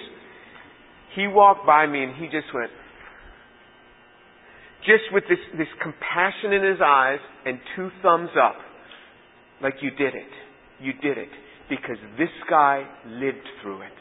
He 1.15 1.31
walked 1.31 1.65
by 1.65 1.87
me 1.87 2.03
and 2.03 2.15
he 2.15 2.27
just 2.27 2.51
went, 2.55 2.71
just 4.83 5.07
with 5.15 5.25
this, 5.31 5.39
this 5.55 5.71
compassion 5.79 6.53
in 6.59 6.65
his 6.65 6.83
eyes 6.83 7.23
and 7.47 7.59
two 7.77 7.91
thumbs 8.03 8.31
up, 8.35 8.59
like 9.63 9.75
you 9.81 9.91
did 9.91 10.15
it. 10.15 10.33
You 10.81 10.93
did 10.95 11.19
it 11.19 11.29
because 11.69 11.97
this 12.19 12.33
guy 12.49 12.85
lived 13.07 13.47
through 13.63 13.83
it. 13.83 13.97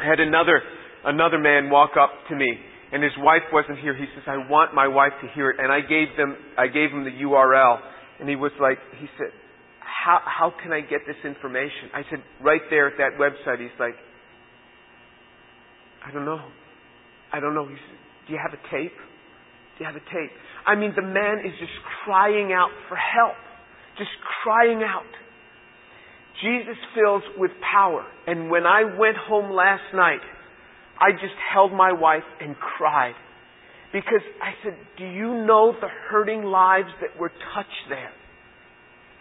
I 0.00 0.06
had 0.06 0.20
another 0.20 0.62
another 1.04 1.38
man 1.38 1.70
walk 1.70 1.92
up 2.00 2.10
to 2.28 2.36
me 2.36 2.48
and 2.92 3.02
his 3.02 3.12
wife 3.18 3.42
wasn't 3.52 3.78
here. 3.78 3.94
He 3.94 4.06
says, 4.14 4.24
"I 4.26 4.48
want 4.48 4.74
my 4.74 4.88
wife 4.88 5.12
to 5.20 5.28
hear 5.34 5.50
it." 5.50 5.60
And 5.60 5.72
I 5.72 5.80
gave 5.80 6.16
them 6.16 6.36
I 6.56 6.66
gave 6.66 6.90
him 6.90 7.04
the 7.04 7.14
URL 7.22 7.80
and 8.20 8.28
he 8.28 8.36
was 8.36 8.52
like 8.60 8.78
he 8.98 9.08
said, 9.18 9.32
"How 9.80 10.22
how 10.24 10.54
can 10.62 10.72
I 10.72 10.80
get 10.80 11.00
this 11.06 11.20
information?" 11.24 11.90
I 11.92 12.02
said, 12.08 12.22
"Right 12.40 12.62
there 12.70 12.86
at 12.86 12.96
that 12.98 13.18
website." 13.18 13.60
He's 13.60 13.78
like, 13.78 13.96
"I 16.06 16.10
don't 16.12 16.24
know. 16.24 16.40
I 17.32 17.40
don't 17.40 17.54
know." 17.54 17.66
He 17.66 17.76
said, 17.76 17.98
"Do 18.26 18.32
you 18.32 18.38
have 18.38 18.54
a 18.54 18.62
tape?" 18.70 18.96
Do 19.80 19.84
you 19.84 19.92
have 19.92 19.96
a 19.96 20.10
tape? 20.12 20.30
I 20.66 20.76
mean, 20.76 20.92
the 20.94 21.00
man 21.00 21.40
is 21.40 21.56
just 21.58 21.72
crying 22.04 22.52
out 22.52 22.68
for 22.86 22.96
help. 22.96 23.32
Just 23.96 24.12
crying 24.44 24.84
out. 24.84 25.08
Jesus 26.42 26.76
fills 26.94 27.22
with 27.36 27.50
power. 27.72 28.04
And 28.26 28.50
when 28.50 28.64
I 28.64 28.84
went 28.98 29.16
home 29.16 29.52
last 29.52 29.94
night, 29.94 30.20
I 30.98 31.12
just 31.12 31.34
held 31.52 31.72
my 31.72 31.92
wife 31.92 32.26
and 32.40 32.56
cried. 32.56 33.14
Because 33.92 34.22
I 34.42 34.52
said, 34.62 34.76
Do 34.98 35.04
you 35.04 35.44
know 35.46 35.72
the 35.80 35.88
hurting 36.10 36.44
lives 36.44 36.90
that 37.00 37.18
were 37.18 37.32
touched 37.54 37.88
there? 37.88 38.12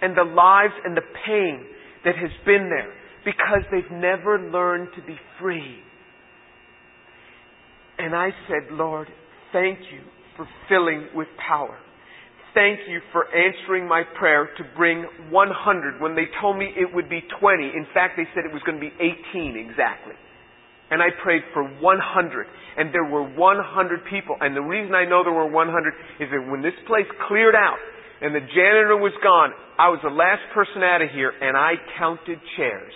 And 0.02 0.16
the 0.16 0.24
lives 0.24 0.74
and 0.86 0.96
the 0.96 1.02
pain 1.26 1.66
that 2.06 2.16
has 2.16 2.32
been 2.46 2.70
there 2.70 2.94
because 3.26 3.64
they've 3.72 3.92
never 3.92 4.40
learned 4.40 4.90
to 4.96 5.02
be 5.02 5.18
free. 5.42 5.80
And 7.98 8.16
I 8.16 8.30
said, 8.48 8.72
Lord, 8.72 9.10
thank 9.52 9.80
you 9.92 10.00
for 10.38 10.48
filling 10.70 11.10
with 11.14 11.28
power 11.46 11.78
thank 12.60 12.84
you 12.92 13.00
for 13.16 13.24
answering 13.32 13.88
my 13.88 14.04
prayer 14.20 14.52
to 14.60 14.64
bring 14.76 15.08
100 15.32 16.02
when 16.02 16.14
they 16.14 16.28
told 16.42 16.60
me 16.60 16.68
it 16.76 16.94
would 16.94 17.08
be 17.08 17.24
20. 17.40 17.64
In 17.64 17.88
fact, 17.94 18.20
they 18.20 18.28
said 18.36 18.44
it 18.44 18.52
was 18.52 18.62
going 18.68 18.76
to 18.76 18.84
be 18.84 18.92
18 19.00 19.56
exactly. 19.56 20.20
And 20.92 21.02
I 21.02 21.08
prayed 21.24 21.44
for 21.54 21.64
100. 21.64 21.80
And 22.76 22.92
there 22.92 23.08
were 23.08 23.24
100 23.24 24.04
people. 24.12 24.36
And 24.42 24.56
the 24.56 24.62
reason 24.62 24.94
I 24.94 25.08
know 25.08 25.24
there 25.24 25.32
were 25.32 25.48
100 25.48 25.72
is 26.20 26.28
that 26.36 26.52
when 26.52 26.62
this 26.62 26.76
place 26.86 27.08
cleared 27.30 27.56
out 27.56 27.80
and 28.20 28.36
the 28.36 28.44
janitor 28.44 29.00
was 29.00 29.16
gone, 29.24 29.56
I 29.80 29.88
was 29.88 30.04
the 30.04 30.12
last 30.12 30.44
person 30.54 30.84
out 30.84 31.02
of 31.02 31.08
here 31.16 31.32
and 31.32 31.56
I 31.56 31.80
counted 31.98 32.40
chairs. 32.58 32.94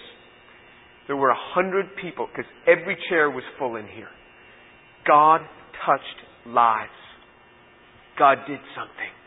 There 1.07 1.15
were 1.15 1.31
100 1.55 1.95
people 2.01 2.27
because 2.27 2.49
every 2.67 2.97
chair 3.07 3.29
was 3.29 3.43
full 3.57 3.77
in 3.77 3.87
here. 3.87 4.11
God 5.07 5.39
touched 5.85 6.19
lives. 6.47 6.91
God 8.19 8.39
did 8.47 8.59
something. 8.75 9.22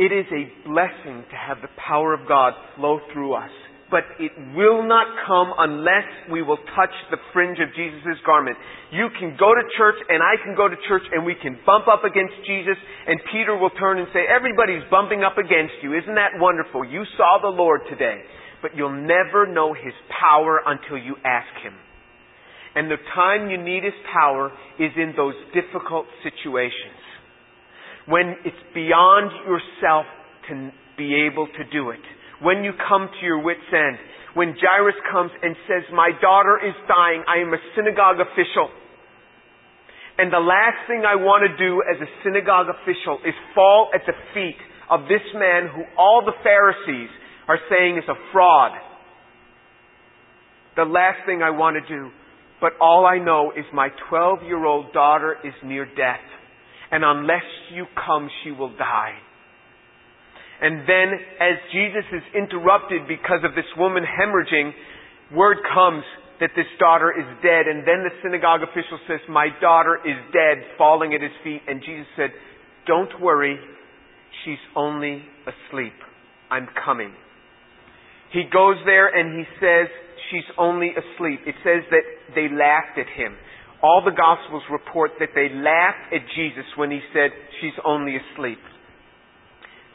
It 0.00 0.16
is 0.16 0.24
a 0.32 0.48
blessing 0.64 1.28
to 1.28 1.36
have 1.36 1.60
the 1.60 1.68
power 1.76 2.14
of 2.16 2.26
God 2.26 2.54
flow 2.76 3.00
through 3.12 3.34
us 3.34 3.52
but 3.90 4.06
it 4.22 4.30
will 4.54 4.86
not 4.86 5.10
come 5.26 5.50
unless 5.58 6.06
we 6.30 6.40
will 6.46 6.62
touch 6.78 6.94
the 7.10 7.18
fringe 7.34 7.58
of 7.58 7.74
Jesus' 7.74 8.22
garment. 8.24 8.56
You 8.94 9.10
can 9.18 9.34
go 9.34 9.50
to 9.50 9.62
church 9.76 9.98
and 10.08 10.22
I 10.22 10.38
can 10.38 10.54
go 10.54 10.70
to 10.70 10.78
church 10.86 11.02
and 11.10 11.26
we 11.26 11.34
can 11.34 11.58
bump 11.66 11.90
up 11.90 12.06
against 12.06 12.38
Jesus 12.46 12.78
and 12.78 13.18
Peter 13.34 13.58
will 13.58 13.74
turn 13.74 13.98
and 13.98 14.06
say, 14.14 14.30
everybody's 14.30 14.86
bumping 14.94 15.26
up 15.26 15.36
against 15.36 15.82
you. 15.82 15.98
Isn't 15.98 16.14
that 16.14 16.38
wonderful? 16.38 16.86
You 16.86 17.02
saw 17.18 17.42
the 17.42 17.50
Lord 17.50 17.82
today. 17.90 18.22
But 18.62 18.76
you'll 18.76 18.94
never 18.94 19.50
know 19.50 19.74
His 19.74 19.96
power 20.12 20.60
until 20.64 20.96
you 20.96 21.16
ask 21.24 21.50
Him. 21.64 21.74
And 22.76 22.90
the 22.90 23.00
time 23.16 23.50
you 23.50 23.58
need 23.58 23.82
His 23.82 23.96
power 24.14 24.52
is 24.78 24.92
in 24.96 25.14
those 25.16 25.34
difficult 25.50 26.06
situations. 26.22 27.00
When 28.10 28.34
it's 28.44 28.64
beyond 28.74 29.30
yourself 29.46 30.04
to 30.48 30.70
be 30.98 31.26
able 31.30 31.46
to 31.46 31.64
do 31.70 31.90
it 31.90 32.02
when 32.40 32.64
you 32.64 32.72
come 32.88 33.08
to 33.08 33.22
your 33.24 33.40
wits' 33.40 33.68
end, 33.72 33.98
when 34.34 34.56
Jairus 34.56 34.96
comes 35.12 35.30
and 35.42 35.54
says, 35.68 35.84
My 35.92 36.10
daughter 36.20 36.58
is 36.58 36.74
dying, 36.88 37.22
I 37.28 37.40
am 37.40 37.52
a 37.52 37.60
synagogue 37.76 38.16
official. 38.20 38.72
And 40.18 40.32
the 40.32 40.40
last 40.40 40.88
thing 40.88 41.04
I 41.06 41.16
want 41.16 41.48
to 41.48 41.52
do 41.56 41.80
as 41.84 42.00
a 42.00 42.08
synagogue 42.24 42.66
official 42.68 43.20
is 43.24 43.34
fall 43.54 43.90
at 43.94 44.02
the 44.06 44.12
feet 44.34 44.58
of 44.90 45.08
this 45.08 45.24
man 45.34 45.68
who 45.68 45.84
all 45.96 46.22
the 46.24 46.36
Pharisees 46.42 47.08
are 47.48 47.58
saying 47.70 47.96
is 47.96 48.04
a 48.08 48.18
fraud. 48.32 48.72
The 50.76 50.84
last 50.84 51.24
thing 51.26 51.42
I 51.42 51.50
want 51.50 51.76
to 51.76 51.84
do. 51.88 52.10
But 52.60 52.72
all 52.80 53.06
I 53.06 53.18
know 53.18 53.52
is 53.56 53.64
my 53.72 53.88
12 54.10 54.42
year 54.44 54.64
old 54.64 54.92
daughter 54.92 55.36
is 55.42 55.54
near 55.64 55.86
death. 55.86 56.20
And 56.90 57.04
unless 57.04 57.46
you 57.72 57.86
come, 57.94 58.28
she 58.42 58.50
will 58.50 58.76
die. 58.76 59.14
And 60.60 60.80
then 60.86 61.08
as 61.40 61.56
Jesus 61.72 62.04
is 62.12 62.22
interrupted 62.34 63.08
because 63.08 63.40
of 63.44 63.54
this 63.54 63.68
woman 63.78 64.04
hemorrhaging, 64.04 64.72
word 65.34 65.58
comes 65.72 66.04
that 66.40 66.50
this 66.56 66.66
daughter 66.78 67.12
is 67.16 67.24
dead. 67.42 67.68
And 67.68 67.86
then 67.86 68.04
the 68.04 68.10
synagogue 68.22 68.60
official 68.62 68.98
says, 69.06 69.20
my 69.28 69.48
daughter 69.60 69.98
is 70.04 70.16
dead, 70.32 70.64
falling 70.76 71.14
at 71.14 71.22
his 71.22 71.32
feet. 71.44 71.62
And 71.68 71.80
Jesus 71.80 72.06
said, 72.16 72.30
don't 72.86 73.20
worry, 73.20 73.56
she's 74.44 74.60
only 74.74 75.22
asleep. 75.46 75.94
I'm 76.50 76.68
coming. 76.84 77.12
He 78.32 78.44
goes 78.52 78.76
there 78.84 79.08
and 79.08 79.38
he 79.38 79.44
says, 79.60 79.88
she's 80.30 80.48
only 80.58 80.90
asleep. 80.90 81.40
It 81.46 81.54
says 81.64 81.84
that 81.90 82.04
they 82.34 82.48
laughed 82.48 82.98
at 82.98 83.06
him. 83.06 83.36
All 83.82 84.02
the 84.04 84.12
Gospels 84.12 84.62
report 84.70 85.12
that 85.20 85.30
they 85.34 85.48
laughed 85.48 86.12
at 86.12 86.20
Jesus 86.36 86.64
when 86.76 86.90
he 86.90 87.00
said, 87.14 87.30
she's 87.60 87.76
only 87.84 88.16
asleep. 88.16 88.58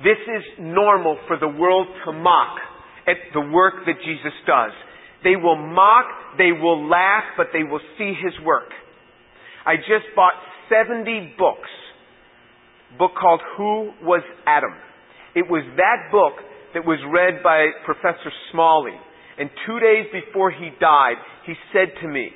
This 0.03 0.17
is 0.17 0.43
normal 0.59 1.17
for 1.27 1.37
the 1.37 1.47
world 1.47 1.87
to 2.05 2.11
mock 2.11 2.57
at 3.07 3.17
the 3.33 3.41
work 3.41 3.85
that 3.85 3.95
Jesus 4.03 4.33
does. 4.47 4.71
They 5.23 5.35
will 5.35 5.55
mock, 5.55 6.05
they 6.37 6.51
will 6.51 6.89
laugh, 6.89 7.23
but 7.37 7.47
they 7.53 7.63
will 7.63 7.79
see 7.97 8.13
his 8.13 8.33
work. 8.43 8.69
I 9.65 9.77
just 9.77 10.09
bought 10.15 10.33
70 10.69 11.35
books. 11.37 11.69
A 12.93 12.97
book 12.97 13.11
called 13.19 13.41
Who 13.57 13.91
Was 14.01 14.23
Adam? 14.45 14.73
It 15.35 15.49
was 15.49 15.63
that 15.77 16.11
book 16.11 16.33
that 16.73 16.85
was 16.85 16.99
read 17.11 17.43
by 17.43 17.67
Professor 17.85 18.31
Smalley. 18.51 18.97
And 19.37 19.49
two 19.65 19.79
days 19.79 20.05
before 20.11 20.51
he 20.51 20.69
died, 20.79 21.15
he 21.45 21.53
said 21.73 21.89
to 22.01 22.07
me, 22.07 22.29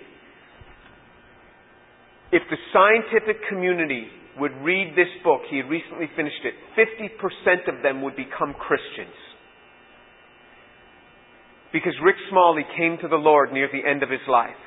if 2.32 2.44
the 2.50 2.58
scientific 2.74 3.42
community 3.50 4.08
would 4.38 4.54
read 4.62 4.94
this 4.96 5.10
book, 5.24 5.42
he 5.50 5.58
had 5.58 5.70
recently 5.70 6.08
finished 6.16 6.42
it, 6.46 6.54
50% 6.78 7.68
of 7.68 7.84
them 7.84 8.02
would 8.02 8.16
become 8.16 8.54
Christians. 8.54 9.16
Because 11.74 11.94
Rick 12.04 12.16
Smalley 12.30 12.66
came 12.78 12.98
to 13.02 13.08
the 13.08 13.20
Lord 13.20 13.52
near 13.52 13.70
the 13.72 13.88
end 13.88 14.02
of 14.02 14.10
his 14.10 14.24
life. 14.28 14.58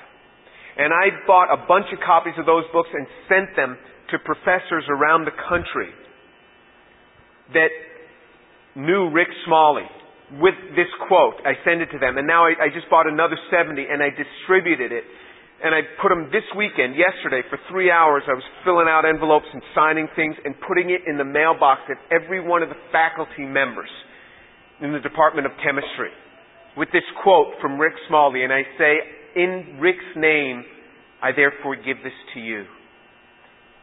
And 0.77 0.92
I 0.92 1.11
bought 1.27 1.53
a 1.53 1.66
bunch 1.66 1.87
of 1.92 1.98
copies 2.05 2.35
of 2.38 2.46
those 2.46 2.64
books 2.72 2.88
and 2.92 3.07
sent 3.29 3.57
them 3.57 3.77
to 4.11 4.18
professors 4.18 4.85
around 4.88 5.25
the 5.25 5.37
country 5.48 5.90
that 7.53 7.72
knew 8.77 9.11
Rick 9.11 9.29
Smalley 9.46 9.88
with 10.40 10.55
this 10.77 10.88
quote. 11.09 11.37
I 11.44 11.59
sent 11.64 11.83
it 11.83 11.90
to 11.92 11.98
them. 11.98 12.16
And 12.16 12.27
now 12.27 12.46
I, 12.46 12.57
I 12.57 12.68
just 12.72 12.88
bought 12.88 13.07
another 13.07 13.37
70 13.51 13.85
and 13.85 14.03
I 14.03 14.09
distributed 14.09 14.92
it 14.92 15.05
and 15.62 15.75
I 15.75 15.87
put 16.03 16.11
them 16.11 16.27
this 16.35 16.46
weekend, 16.59 16.98
yesterday, 16.98 17.46
for 17.48 17.59
three 17.70 17.90
hours. 17.90 18.27
I 18.27 18.35
was 18.35 18.42
filling 18.66 18.90
out 18.90 19.07
envelopes 19.07 19.46
and 19.53 19.62
signing 19.75 20.09
things 20.16 20.35
and 20.44 20.55
putting 20.66 20.90
it 20.90 21.07
in 21.07 21.16
the 21.16 21.25
mailbox 21.25 21.87
of 21.87 21.98
every 22.11 22.42
one 22.42 22.62
of 22.62 22.68
the 22.68 22.81
faculty 22.90 23.46
members 23.46 23.90
in 24.83 24.92
the 24.92 24.98
Department 24.98 25.46
of 25.46 25.53
Chemistry 25.62 26.11
with 26.77 26.88
this 26.92 27.07
quote 27.22 27.55
from 27.61 27.79
Rick 27.79 27.94
Smalley. 28.09 28.42
And 28.42 28.53
I 28.53 28.62
say, 28.75 28.92
in 29.37 29.79
Rick's 29.79 30.11
name, 30.16 30.64
I 31.22 31.31
therefore 31.31 31.77
give 31.77 32.03
this 32.03 32.16
to 32.35 32.40
you. 32.40 32.64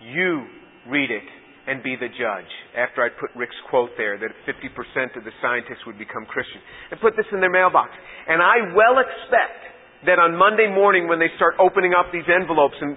You 0.04 0.48
read 0.92 1.12
it 1.12 1.28
and 1.68 1.82
be 1.82 1.96
the 1.96 2.12
judge. 2.12 2.52
After 2.76 3.06
I 3.06 3.08
put 3.08 3.32
Rick's 3.40 3.56
quote 3.70 3.96
there 3.96 4.20
that 4.20 4.36
50% 4.44 5.16
of 5.16 5.24
the 5.24 5.32
scientists 5.42 5.88
would 5.88 5.98
become 5.98 6.26
Christian. 6.28 6.60
And 6.92 7.00
put 7.00 7.16
this 7.16 7.30
in 7.32 7.40
their 7.40 7.54
mailbox. 7.54 7.92
And 8.28 8.42
I 8.42 8.76
well 8.76 9.00
expect 9.00 9.79
that 10.06 10.20
on 10.20 10.38
Monday 10.38 10.72
morning 10.72 11.08
when 11.08 11.20
they 11.20 11.32
start 11.36 11.56
opening 11.60 11.92
up 11.92 12.12
these 12.12 12.28
envelopes 12.28 12.76
and 12.80 12.96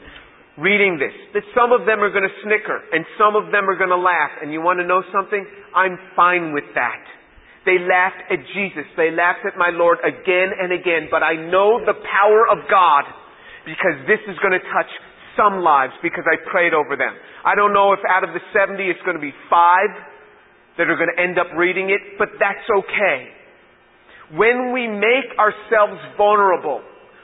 reading 0.61 1.01
this, 1.01 1.15
that 1.33 1.43
some 1.57 1.73
of 1.73 1.89
them 1.89 2.05
are 2.05 2.13
going 2.13 2.27
to 2.27 2.37
snicker 2.45 2.79
and 2.93 3.03
some 3.17 3.35
of 3.35 3.51
them 3.51 3.67
are 3.67 3.79
going 3.79 3.91
to 3.91 3.99
laugh. 3.99 4.39
And 4.43 4.53
you 4.53 4.61
want 4.61 4.79
to 4.79 4.87
know 4.87 5.03
something? 5.11 5.43
I'm 5.75 5.97
fine 6.15 6.53
with 6.53 6.69
that. 6.77 7.03
They 7.65 7.79
laughed 7.79 8.27
at 8.31 8.43
Jesus. 8.53 8.87
They 8.99 9.15
laughed 9.15 9.47
at 9.47 9.55
my 9.55 9.71
Lord 9.71 9.99
again 10.03 10.51
and 10.51 10.75
again. 10.75 11.07
But 11.11 11.23
I 11.23 11.39
know 11.39 11.79
the 11.79 11.95
power 11.95 12.43
of 12.51 12.67
God 12.67 13.07
because 13.65 14.03
this 14.11 14.19
is 14.27 14.35
going 14.43 14.55
to 14.55 14.65
touch 14.75 14.91
some 15.39 15.63
lives 15.63 15.95
because 16.03 16.27
I 16.27 16.37
prayed 16.51 16.75
over 16.75 16.99
them. 16.99 17.15
I 17.47 17.55
don't 17.55 17.73
know 17.73 17.95
if 17.95 18.03
out 18.05 18.27
of 18.27 18.35
the 18.35 18.43
70 18.53 18.83
it's 18.83 19.01
going 19.07 19.17
to 19.17 19.23
be 19.23 19.33
five 19.49 19.91
that 20.77 20.91
are 20.91 20.99
going 20.99 21.11
to 21.15 21.21
end 21.23 21.39
up 21.39 21.55
reading 21.57 21.91
it, 21.91 22.19
but 22.19 22.29
that's 22.37 22.67
okay. 22.67 23.31
When 24.35 24.73
we 24.73 24.89
make 24.89 25.31
ourselves 25.39 26.01
vulnerable, 26.17 26.83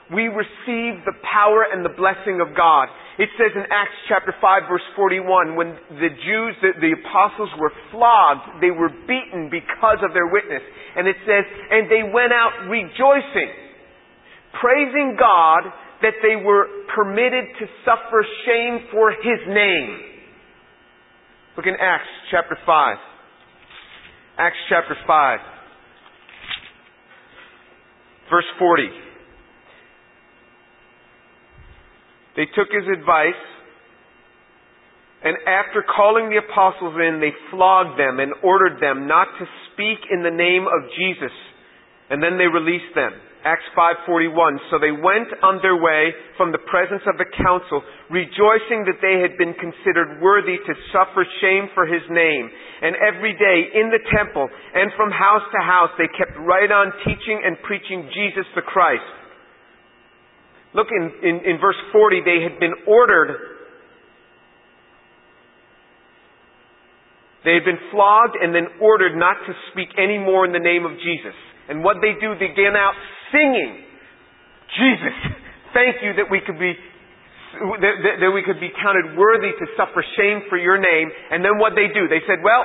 we 0.09 0.25
receive 0.29 1.05
the 1.05 1.13
power 1.21 1.69
and 1.69 1.85
the 1.85 1.93
blessing 1.93 2.41
of 2.41 2.57
God. 2.57 2.89
It 3.19 3.29
says 3.37 3.53
in 3.53 3.69
Acts 3.69 3.99
chapter 4.09 4.33
5 4.41 4.63
verse 4.69 4.87
41, 4.97 5.57
when 5.57 5.77
the 6.01 6.09
Jews, 6.09 6.53
the, 6.65 6.73
the, 6.81 6.97
apostles 6.97 7.51
were 7.61 7.73
flogged, 7.93 8.63
they 8.63 8.71
were 8.71 8.89
beaten 8.89 9.53
because 9.53 10.01
of 10.01 10.15
their 10.15 10.31
witness. 10.33 10.63
And 10.97 11.07
it 11.07 11.17
says, 11.29 11.45
and 11.45 11.91
they 11.91 12.09
went 12.09 12.33
out 12.33 12.71
rejoicing, 12.71 13.53
praising 14.61 15.17
God 15.21 15.69
that 16.01 16.15
they 16.23 16.41
were 16.41 16.89
permitted 16.95 17.45
to 17.61 17.67
suffer 17.85 18.25
shame 18.47 18.89
for 18.91 19.11
His 19.11 19.41
name. 19.49 19.99
Look 21.57 21.67
in 21.67 21.75
Acts 21.75 22.09
chapter 22.31 22.57
5. 22.65 22.97
Acts 24.39 24.57
chapter 24.71 24.97
5. 25.07 25.39
Verse 28.31 28.47
40. 28.59 29.08
They 32.39 32.47
took 32.55 32.71
his 32.71 32.87
advice, 32.87 33.43
and 35.27 35.35
after 35.43 35.83
calling 35.83 36.31
the 36.31 36.39
apostles 36.39 36.95
in, 36.95 37.19
they 37.19 37.35
flogged 37.51 37.99
them 37.99 38.23
and 38.23 38.31
ordered 38.47 38.79
them 38.79 39.11
not 39.11 39.27
to 39.43 39.45
speak 39.75 39.99
in 40.07 40.23
the 40.23 40.31
name 40.31 40.63
of 40.71 40.87
Jesus. 40.95 41.35
And 42.15 42.23
then 42.23 42.39
they 42.39 42.47
released 42.47 42.95
them. 42.95 43.11
Acts 43.43 43.67
5:41 43.75 44.71
So 44.71 44.79
they 44.79 44.95
went 44.95 45.35
on 45.43 45.59
their 45.63 45.83
way 45.83 46.15
from 46.37 46.55
the 46.55 46.63
presence 46.71 47.03
of 47.11 47.19
the 47.19 47.27
council 47.43 47.83
rejoicing 48.11 48.87
that 48.87 49.03
they 49.03 49.19
had 49.19 49.37
been 49.39 49.55
considered 49.55 50.23
worthy 50.23 50.59
to 50.59 50.75
suffer 50.95 51.27
shame 51.41 51.71
for 51.75 51.87
his 51.87 52.03
name 52.11 52.51
and 52.83 52.97
every 52.97 53.33
day 53.35 53.71
in 53.79 53.91
the 53.91 54.03
temple 54.11 54.49
and 54.75 54.91
from 54.95 55.11
house 55.11 55.47
to 55.55 55.61
house 55.63 55.91
they 55.99 56.09
kept 56.19 56.35
right 56.39 56.71
on 56.71 56.91
teaching 57.07 57.39
and 57.45 57.63
preaching 57.63 58.11
Jesus 58.11 58.47
the 58.57 58.63
Christ 58.63 59.18
Look 60.75 60.89
in, 60.93 61.05
in, 61.25 61.35
in 61.45 61.61
verse 61.61 61.79
40, 61.93 62.21
they 62.25 62.45
had 62.45 62.61
been 62.61 62.75
ordered, 62.87 63.33
they 67.45 67.55
had 67.55 67.65
been 67.65 67.81
flogged 67.91 68.37
and 68.37 68.53
then 68.53 68.69
ordered 68.81 69.17
not 69.17 69.41
to 69.49 69.53
speak 69.73 69.89
any 69.97 70.19
more 70.19 70.45
in 70.45 70.53
the 70.53 70.61
name 70.61 70.85
of 70.85 70.93
Jesus. 71.01 71.37
And 71.69 71.85
what 71.85 72.05
they 72.05 72.13
do, 72.21 72.37
they 72.37 72.53
get 72.53 72.77
out 72.77 72.93
singing, 73.33 73.85
Jesus, 74.77 75.17
thank 75.73 76.05
you 76.05 76.13
that 76.21 76.29
we 76.29 76.41
could 76.45 76.59
be 76.61 76.77
that, 77.49 78.21
that, 78.21 78.31
we 78.31 78.45
could 78.45 78.61
be 78.61 78.69
counted 78.77 79.17
worthy 79.17 79.57
to 79.57 79.67
suffer 79.73 80.05
shame 80.21 80.45
for 80.53 80.61
your 80.61 80.77
name. 80.77 81.09
And 81.33 81.41
then 81.41 81.57
what 81.57 81.73
they 81.73 81.89
do, 81.89 82.05
they 82.05 82.21
said, 82.29 82.45
well, 82.45 82.61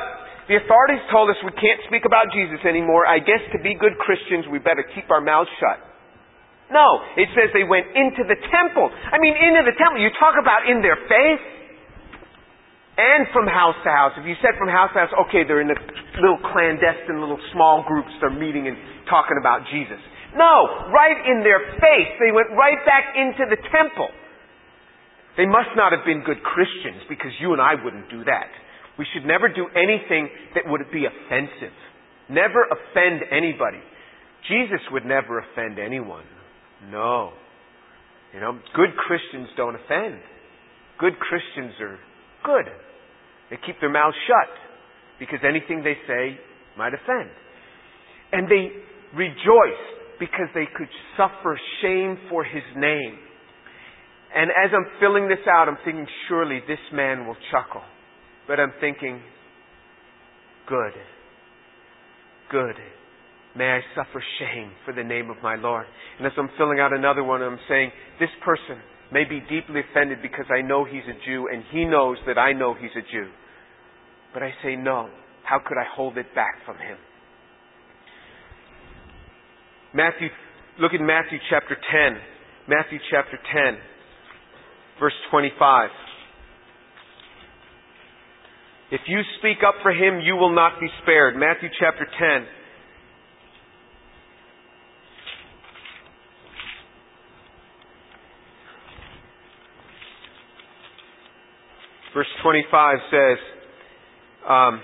the 0.51 0.59
authorities 0.59 0.99
told 1.07 1.31
us 1.31 1.39
we 1.39 1.55
can't 1.55 1.79
speak 1.87 2.03
about 2.03 2.27
Jesus 2.35 2.59
anymore. 2.67 3.07
I 3.07 3.23
guess 3.23 3.39
to 3.55 3.59
be 3.63 3.79
good 3.79 3.95
Christians, 3.95 4.43
we 4.51 4.59
better 4.59 4.83
keep 4.83 5.07
our 5.07 5.23
mouths 5.23 5.49
shut. 5.55 5.92
No, 6.73 7.05
it 7.15 7.29
says 7.37 7.53
they 7.53 7.63
went 7.63 7.85
into 7.93 8.25
the 8.25 8.35
temple. 8.49 8.89
I 8.89 9.21
mean, 9.21 9.37
into 9.37 9.61
the 9.61 9.77
temple. 9.77 10.01
You 10.01 10.09
talk 10.17 10.33
about 10.41 10.65
in 10.65 10.81
their 10.81 10.97
faith 11.05 11.43
and 12.97 13.29
from 13.29 13.45
house 13.45 13.77
to 13.85 13.89
house. 13.93 14.13
If 14.17 14.25
you 14.25 14.33
said 14.41 14.57
from 14.57 14.73
house 14.73 14.89
to 14.97 15.05
house, 15.05 15.13
okay, 15.29 15.45
they're 15.45 15.61
in 15.61 15.69
the 15.69 15.77
little 16.17 16.41
clandestine, 16.49 17.21
little 17.21 17.41
small 17.53 17.85
groups. 17.85 18.09
They're 18.17 18.33
meeting 18.33 18.65
and 18.65 18.77
talking 19.05 19.37
about 19.37 19.69
Jesus. 19.69 20.01
No, 20.33 20.89
right 20.89 21.17
in 21.29 21.45
their 21.45 21.61
face. 21.77 22.11
They 22.17 22.33
went 22.33 22.49
right 22.57 22.81
back 22.89 23.13
into 23.13 23.45
the 23.53 23.61
temple. 23.69 24.09
They 25.37 25.45
must 25.45 25.73
not 25.77 25.93
have 25.93 26.05
been 26.05 26.25
good 26.25 26.41
Christians 26.41 27.05
because 27.09 27.33
you 27.37 27.53
and 27.53 27.61
I 27.61 27.77
wouldn't 27.77 28.09
do 28.09 28.25
that. 28.25 28.49
We 28.97 29.05
should 29.13 29.25
never 29.25 29.49
do 29.49 29.65
anything 29.73 30.29
that 30.53 30.65
would 30.65 30.81
be 30.93 31.05
offensive. 31.05 31.73
Never 32.29 32.65
offend 32.69 33.25
anybody. 33.29 33.81
Jesus 34.49 34.81
would 34.91 35.05
never 35.05 35.41
offend 35.41 35.77
anyone. 35.77 36.25
No. 36.89 37.33
You 38.33 38.39
know, 38.39 38.59
good 38.75 38.95
Christians 38.97 39.49
don't 39.55 39.75
offend. 39.75 40.19
Good 40.99 41.13
Christians 41.19 41.73
are 41.79 41.99
good. 42.43 42.71
They 43.49 43.57
keep 43.65 43.79
their 43.79 43.91
mouths 43.91 44.15
shut 44.27 44.49
because 45.19 45.39
anything 45.47 45.83
they 45.83 45.97
say 46.07 46.37
might 46.77 46.93
offend. 46.93 47.29
And 48.31 48.47
they 48.49 48.69
rejoice 49.15 49.83
because 50.19 50.47
they 50.55 50.65
could 50.75 50.89
suffer 51.17 51.59
shame 51.81 52.17
for 52.29 52.43
his 52.43 52.63
name. 52.75 53.19
And 54.35 54.49
as 54.49 54.71
I'm 54.73 54.99
filling 54.99 55.27
this 55.27 55.45
out, 55.47 55.67
I'm 55.67 55.77
thinking, 55.85 56.07
surely 56.27 56.59
this 56.67 56.79
man 56.91 57.27
will 57.27 57.37
chuckle. 57.51 57.83
But 58.47 58.59
I'm 58.59 58.73
thinking, 58.81 59.21
good. 60.67 60.93
Good. 62.49 62.75
May 63.55 63.65
I 63.65 63.81
suffer 63.95 64.23
shame 64.39 64.71
for 64.83 64.93
the 64.93 65.03
name 65.03 65.29
of 65.29 65.37
my 65.43 65.55
Lord. 65.55 65.85
And 66.17 66.25
as 66.25 66.33
I'm 66.37 66.49
filling 66.57 66.79
out 66.79 66.91
another 66.91 67.23
one, 67.23 67.41
I'm 67.41 67.59
saying, 67.69 67.91
this 68.19 68.29
person 68.43 68.81
may 69.11 69.25
be 69.25 69.41
deeply 69.41 69.81
offended 69.81 70.19
because 70.21 70.45
I 70.49 70.61
know 70.61 70.85
he's 70.85 71.05
a 71.05 71.25
Jew 71.25 71.47
and 71.53 71.63
he 71.71 71.85
knows 71.85 72.17
that 72.25 72.37
I 72.39 72.53
know 72.53 72.73
he's 72.73 72.95
a 72.97 73.01
Jew. 73.11 73.29
But 74.33 74.41
I 74.41 74.51
say, 74.63 74.75
no. 74.75 75.09
How 75.43 75.59
could 75.59 75.77
I 75.77 75.85
hold 75.95 76.17
it 76.17 76.33
back 76.33 76.65
from 76.65 76.77
him? 76.77 76.97
Matthew, 79.93 80.29
look 80.79 80.93
at 80.93 81.01
Matthew 81.01 81.37
chapter 81.49 81.75
10. 81.75 82.17
Matthew 82.67 82.97
chapter 83.11 83.37
10, 83.37 83.77
verse 84.99 85.13
25. 85.29 85.89
If 88.91 89.01
you 89.07 89.21
speak 89.39 89.57
up 89.67 89.75
for 89.83 89.91
him, 89.91 90.21
you 90.21 90.35
will 90.35 90.53
not 90.55 90.79
be 90.79 90.87
spared. 91.03 91.35
Matthew 91.35 91.69
chapter 91.79 92.05
10. 92.05 92.47
Verse 102.13 102.29
25 102.43 102.97
says, 103.09 103.37
um, 104.47 104.81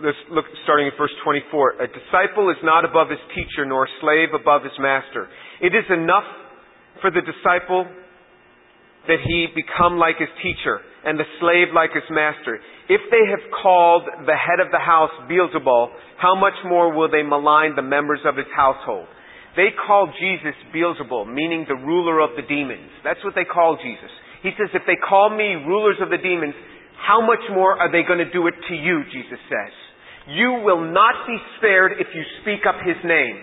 let's 0.00 0.16
look 0.32 0.46
starting 0.64 0.88
at 0.88 0.96
verse 0.96 1.12
24. 1.24 1.82
A 1.82 1.86
disciple 1.86 2.48
is 2.50 2.56
not 2.64 2.84
above 2.84 3.10
his 3.10 3.20
teacher, 3.34 3.66
nor 3.66 3.84
a 3.84 3.92
slave 4.00 4.32
above 4.32 4.64
his 4.64 4.72
master. 4.80 5.28
It 5.60 5.76
is 5.76 5.84
enough 5.92 6.24
for 7.00 7.10
the 7.10 7.20
disciple 7.20 7.84
that 9.08 9.20
he 9.24 9.48
become 9.56 9.96
like 9.96 10.16
his 10.20 10.28
teacher, 10.42 10.80
and 11.04 11.18
the 11.18 11.24
slave 11.40 11.72
like 11.74 11.90
his 11.92 12.04
master. 12.10 12.60
If 12.88 13.00
they 13.10 13.24
have 13.32 13.44
called 13.62 14.04
the 14.26 14.36
head 14.36 14.60
of 14.60 14.70
the 14.70 14.78
house 14.78 15.10
Beelzebul, 15.24 15.88
how 16.20 16.36
much 16.36 16.56
more 16.68 16.92
will 16.92 17.10
they 17.10 17.22
malign 17.22 17.74
the 17.76 17.82
members 17.82 18.20
of 18.24 18.36
his 18.36 18.48
household? 18.54 19.08
They 19.56 19.72
call 19.74 20.12
Jesus 20.20 20.54
Beelzebul, 20.74 21.32
meaning 21.32 21.64
the 21.66 21.80
ruler 21.80 22.20
of 22.20 22.36
the 22.36 22.42
demons. 22.42 22.92
That's 23.02 23.22
what 23.24 23.34
they 23.34 23.44
call 23.44 23.78
Jesus. 23.82 24.12
He 24.42 24.50
says, 24.56 24.72
if 24.72 24.82
they 24.86 24.96
call 24.96 25.28
me 25.28 25.60
rulers 25.68 26.00
of 26.00 26.08
the 26.08 26.16
demons, 26.16 26.54
how 26.96 27.20
much 27.20 27.44
more 27.52 27.76
are 27.76 27.92
they 27.92 28.04
going 28.04 28.20
to 28.20 28.30
do 28.32 28.46
it 28.46 28.54
to 28.68 28.74
you, 28.74 29.04
Jesus 29.12 29.40
says. 29.48 29.72
You 30.28 30.62
will 30.64 30.80
not 30.92 31.26
be 31.26 31.36
spared 31.58 31.96
if 31.98 32.08
you 32.14 32.22
speak 32.42 32.68
up 32.68 32.76
His 32.84 32.96
name. 33.04 33.40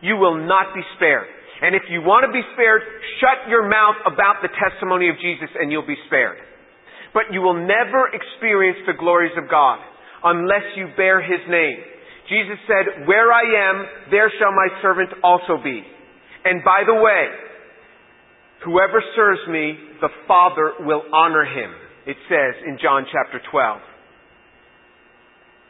You 0.00 0.16
will 0.16 0.36
not 0.46 0.76
be 0.76 0.84
spared. 0.96 1.26
And 1.60 1.74
if 1.74 1.82
you 1.90 2.00
want 2.04 2.22
to 2.22 2.30
be 2.30 2.44
spared, 2.54 2.82
shut 3.18 3.50
your 3.50 3.66
mouth 3.66 3.98
about 4.06 4.44
the 4.46 4.52
testimony 4.52 5.10
of 5.10 5.18
Jesus 5.18 5.50
and 5.58 5.72
you'll 5.72 5.88
be 5.88 5.98
spared. 6.06 6.38
But 7.12 7.32
you 7.32 7.40
will 7.40 7.56
never 7.56 8.12
experience 8.14 8.78
the 8.86 8.94
glories 8.94 9.34
of 9.34 9.50
God 9.50 9.80
unless 10.22 10.62
you 10.76 10.92
bear 10.94 11.18
His 11.18 11.42
name. 11.50 11.82
Jesus 12.28 12.60
said, 12.68 13.08
Where 13.08 13.32
I 13.32 13.42
am, 13.42 13.76
there 14.12 14.30
shall 14.38 14.52
my 14.52 14.68
servant 14.84 15.10
also 15.24 15.58
be. 15.58 15.82
And 16.44 16.62
by 16.62 16.84
the 16.86 16.94
way, 16.94 17.24
Whoever 18.64 19.02
serves 19.14 19.40
me, 19.48 19.78
the 20.00 20.10
Father 20.26 20.72
will 20.80 21.02
honor 21.12 21.44
him, 21.44 21.70
it 22.06 22.16
says 22.28 22.54
in 22.66 22.78
John 22.82 23.06
chapter 23.06 23.40
12. 23.50 23.80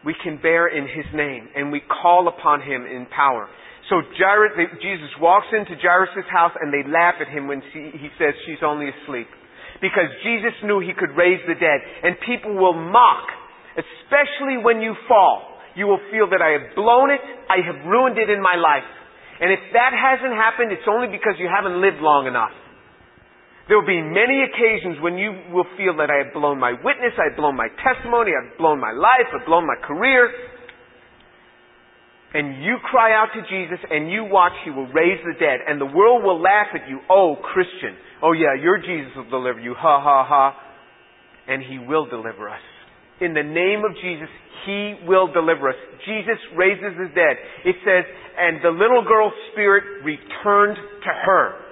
We 0.07 0.14
can 0.22 0.40
bear 0.40 0.68
in 0.68 0.85
his 0.85 1.05
name 1.12 1.48
and 1.55 1.72
we 1.72 1.83
call 1.85 2.29
upon 2.29 2.62
him 2.62 2.87
in 2.87 3.07
power. 3.14 3.48
So 3.90 4.01
Jairus, 4.16 4.53
Jesus 4.81 5.11
walks 5.20 5.48
into 5.53 5.77
Jairus' 5.81 6.24
house 6.31 6.53
and 6.61 6.72
they 6.72 6.85
laugh 6.88 7.16
at 7.20 7.29
him 7.29 7.48
when 7.48 7.61
he 7.72 8.09
says 8.16 8.33
she's 8.46 8.62
only 8.64 8.88
asleep. 8.88 9.29
Because 9.81 10.09
Jesus 10.24 10.55
knew 10.64 10.81
he 10.81 10.92
could 10.96 11.16
raise 11.16 11.40
the 11.46 11.55
dead. 11.55 11.81
And 12.03 12.16
people 12.24 12.55
will 12.55 12.74
mock, 12.77 13.29
especially 13.77 14.61
when 14.61 14.81
you 14.81 14.94
fall. 15.09 15.57
You 15.74 15.87
will 15.87 16.03
feel 16.11 16.29
that 16.31 16.42
I 16.42 16.59
have 16.59 16.74
blown 16.74 17.11
it, 17.11 17.20
I 17.48 17.62
have 17.64 17.87
ruined 17.87 18.18
it 18.18 18.29
in 18.29 18.42
my 18.42 18.57
life. 18.57 18.88
And 19.40 19.53
if 19.53 19.61
that 19.72 19.94
hasn't 19.94 20.35
happened, 20.35 20.72
it's 20.72 20.88
only 20.90 21.07
because 21.07 21.38
you 21.38 21.46
haven't 21.46 21.81
lived 21.81 22.03
long 22.03 22.27
enough. 22.27 22.51
There 23.68 23.76
will 23.76 23.87
be 23.87 24.00
many 24.00 24.48
occasions 24.48 24.96
when 25.04 25.20
you 25.20 25.28
will 25.52 25.68
feel 25.76 25.92
that 26.00 26.09
I 26.09 26.24
have 26.24 26.33
blown 26.33 26.59
my 26.59 26.72
witness, 26.72 27.12
I 27.20 27.28
have 27.28 27.37
blown 27.37 27.54
my 27.54 27.68
testimony, 27.85 28.33
I've 28.33 28.57
blown 28.57 28.81
my 28.81 28.96
life, 28.96 29.28
I've 29.28 29.44
blown 29.44 29.68
my 29.68 29.76
career. 29.85 30.33
And 32.33 32.64
you 32.64 32.76
cry 32.81 33.12
out 33.12 33.28
to 33.37 33.40
Jesus 33.44 33.78
and 33.90 34.11
you 34.11 34.24
watch, 34.24 34.52
He 34.64 34.70
will 34.70 34.88
raise 34.88 35.20
the 35.20 35.37
dead. 35.37 35.61
And 35.68 35.81
the 35.81 35.88
world 35.88 36.24
will 36.24 36.40
laugh 36.40 36.72
at 36.72 36.88
you. 36.88 37.00
Oh, 37.09 37.37
Christian. 37.52 37.96
Oh 38.22 38.33
yeah, 38.33 38.57
your 38.57 38.78
Jesus 38.78 39.12
will 39.16 39.28
deliver 39.28 39.61
you. 39.61 39.74
Ha 39.76 40.00
ha 40.00 40.24
ha. 40.24 40.57
And 41.46 41.62
He 41.62 41.78
will 41.78 42.09
deliver 42.09 42.48
us. 42.48 42.64
In 43.20 43.35
the 43.35 43.44
name 43.44 43.85
of 43.85 43.96
Jesus, 44.00 44.28
He 44.64 44.96
will 45.07 45.28
deliver 45.33 45.68
us. 45.68 45.76
Jesus 46.09 46.40
raises 46.57 46.96
the 46.96 47.09
dead. 47.14 47.37
It 47.64 47.76
says, 47.85 48.04
and 48.38 48.64
the 48.64 48.72
little 48.72 49.04
girl's 49.04 49.37
spirit 49.52 50.04
returned 50.04 50.76
to 50.76 51.12
her 51.24 51.67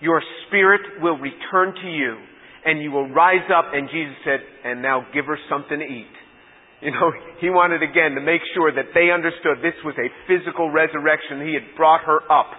your 0.00 0.22
spirit 0.46 0.80
will 1.00 1.18
return 1.18 1.74
to 1.74 1.88
you 1.88 2.16
and 2.64 2.82
you 2.82 2.90
will 2.90 3.08
rise 3.08 3.46
up. 3.52 3.72
And 3.72 3.88
Jesus 3.88 4.16
said, 4.24 4.40
and 4.64 4.82
now 4.82 5.06
give 5.14 5.26
her 5.26 5.38
something 5.48 5.78
to 5.78 5.84
eat. 5.84 6.14
You 6.82 6.90
know, 6.90 7.12
he 7.40 7.48
wanted 7.50 7.82
again 7.82 8.14
to 8.16 8.20
make 8.20 8.42
sure 8.54 8.72
that 8.74 8.92
they 8.94 9.10
understood 9.10 9.62
this 9.62 9.78
was 9.84 9.94
a 9.96 10.08
physical 10.26 10.70
resurrection. 10.70 11.46
He 11.46 11.54
had 11.54 11.76
brought 11.76 12.04
her 12.04 12.20
up 12.30 12.50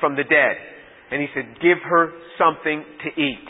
from 0.00 0.16
the 0.16 0.24
dead. 0.24 0.56
And 1.10 1.20
he 1.20 1.28
said, 1.34 1.60
give 1.62 1.78
her 1.84 2.10
something 2.38 2.84
to 3.04 3.08
eat. 3.20 3.46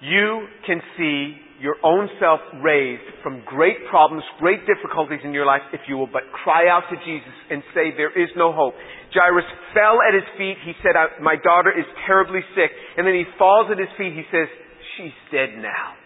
You 0.00 0.46
can 0.66 0.80
see 0.96 1.36
your 1.60 1.76
own 1.82 2.08
self 2.20 2.40
raised 2.60 3.02
from 3.22 3.42
great 3.46 3.76
problems, 3.88 4.22
great 4.38 4.60
difficulties 4.68 5.20
in 5.24 5.32
your 5.32 5.46
life 5.46 5.64
if 5.72 5.80
you 5.88 5.96
will 5.96 6.10
but 6.10 6.22
cry 6.44 6.68
out 6.68 6.84
to 6.92 6.96
Jesus 7.00 7.32
and 7.48 7.62
say, 7.72 7.96
there 7.96 8.12
is 8.12 8.28
no 8.36 8.52
hope. 8.52 8.74
Jairus 9.14 9.48
fell 9.72 9.96
at 10.04 10.12
his 10.12 10.28
feet. 10.36 10.60
He 10.64 10.76
said, 10.84 10.92
my 11.22 11.36
daughter 11.40 11.72
is 11.72 11.86
terribly 12.06 12.40
sick. 12.52 12.70
And 12.96 13.06
then 13.06 13.14
he 13.14 13.24
falls 13.38 13.72
at 13.72 13.78
his 13.78 13.88
feet. 13.96 14.12
He 14.12 14.28
says, 14.28 14.48
she's 14.96 15.16
dead 15.32 15.56
now. 15.56 15.96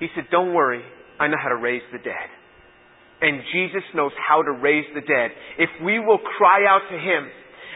He 0.00 0.08
said, 0.16 0.24
don't 0.32 0.54
worry. 0.54 0.80
I 1.20 1.28
know 1.28 1.36
how 1.40 1.50
to 1.50 1.60
raise 1.60 1.84
the 1.92 1.98
dead. 1.98 2.28
And 3.20 3.40
Jesus 3.52 3.84
knows 3.94 4.12
how 4.18 4.42
to 4.42 4.52
raise 4.52 4.84
the 4.94 5.00
dead. 5.00 5.30
If 5.58 5.70
we 5.84 5.98
will 6.00 6.18
cry 6.36 6.66
out 6.66 6.82
to 6.90 6.98
Him, 6.98 7.30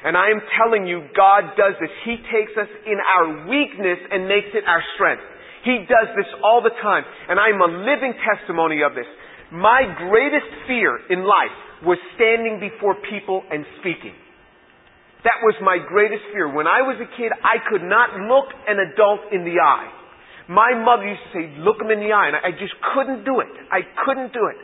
and 0.04 0.16
I 0.16 0.31
am 0.31 0.42
telling 0.61 0.87
you, 0.87 1.09
God 1.16 1.57
does 1.57 1.74
this. 1.81 1.90
He 2.04 2.16
takes 2.31 2.54
us 2.59 2.68
in 2.87 2.98
our 3.00 3.48
weakness 3.48 3.98
and 4.11 4.28
makes 4.28 4.52
it 4.54 4.62
our 4.66 4.83
strength. 4.94 5.22
He 5.68 5.85
does 5.85 6.09
this 6.16 6.33
all 6.40 6.64
the 6.64 6.72
time. 6.81 7.04
And 7.28 7.37
I'm 7.37 7.61
a 7.61 7.68
living 7.85 8.16
testimony 8.24 8.81
of 8.81 8.96
this. 8.96 9.04
My 9.52 9.85
greatest 10.09 10.48
fear 10.64 10.96
in 11.12 11.28
life 11.28 11.85
was 11.85 12.00
standing 12.16 12.57
before 12.57 12.96
people 13.12 13.44
and 13.52 13.68
speaking. 13.85 14.16
That 15.28 15.44
was 15.44 15.61
my 15.61 15.76
greatest 15.76 16.24
fear. 16.33 16.48
When 16.48 16.64
I 16.64 16.81
was 16.81 16.96
a 16.96 17.09
kid, 17.20 17.37
I 17.44 17.61
could 17.68 17.85
not 17.85 18.16
look 18.16 18.48
an 18.64 18.81
adult 18.81 19.28
in 19.28 19.44
the 19.44 19.61
eye. 19.61 19.92
My 20.48 20.72
mother 20.72 21.04
used 21.04 21.20
to 21.28 21.33
say, 21.37 21.44
look 21.61 21.76
him 21.76 21.92
in 21.92 22.00
the 22.00 22.16
eye, 22.16 22.33
and 22.33 22.40
I 22.40 22.57
just 22.57 22.72
couldn't 22.96 23.28
do 23.28 23.44
it. 23.44 23.52
I 23.68 23.85
couldn't 24.09 24.33
do 24.33 24.48
it. 24.48 24.57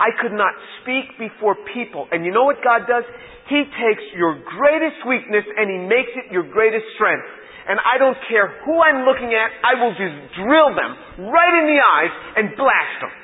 I 0.00 0.08
could 0.16 0.32
not 0.32 0.56
speak 0.80 1.20
before 1.20 1.56
people. 1.76 2.08
And 2.08 2.24
you 2.24 2.32
know 2.32 2.48
what 2.48 2.64
God 2.64 2.88
does? 2.88 3.04
He 3.52 3.60
takes 3.76 4.04
your 4.16 4.40
greatest 4.40 5.04
weakness 5.04 5.44
and 5.44 5.68
He 5.68 5.80
makes 5.84 6.12
it 6.16 6.32
your 6.32 6.48
greatest 6.48 6.84
strength 6.96 7.28
and 7.66 7.82
I 7.82 7.98
don't 7.98 8.18
care 8.30 8.62
who 8.62 8.78
I'm 8.78 9.02
looking 9.02 9.34
at, 9.34 9.48
I 9.66 9.74
will 9.82 9.94
just 9.98 10.16
drill 10.38 10.70
them 10.74 10.92
right 11.26 11.54
in 11.58 11.66
the 11.66 11.80
eyes 11.82 12.14
and 12.38 12.44
blast 12.54 12.96
them. 13.02 13.14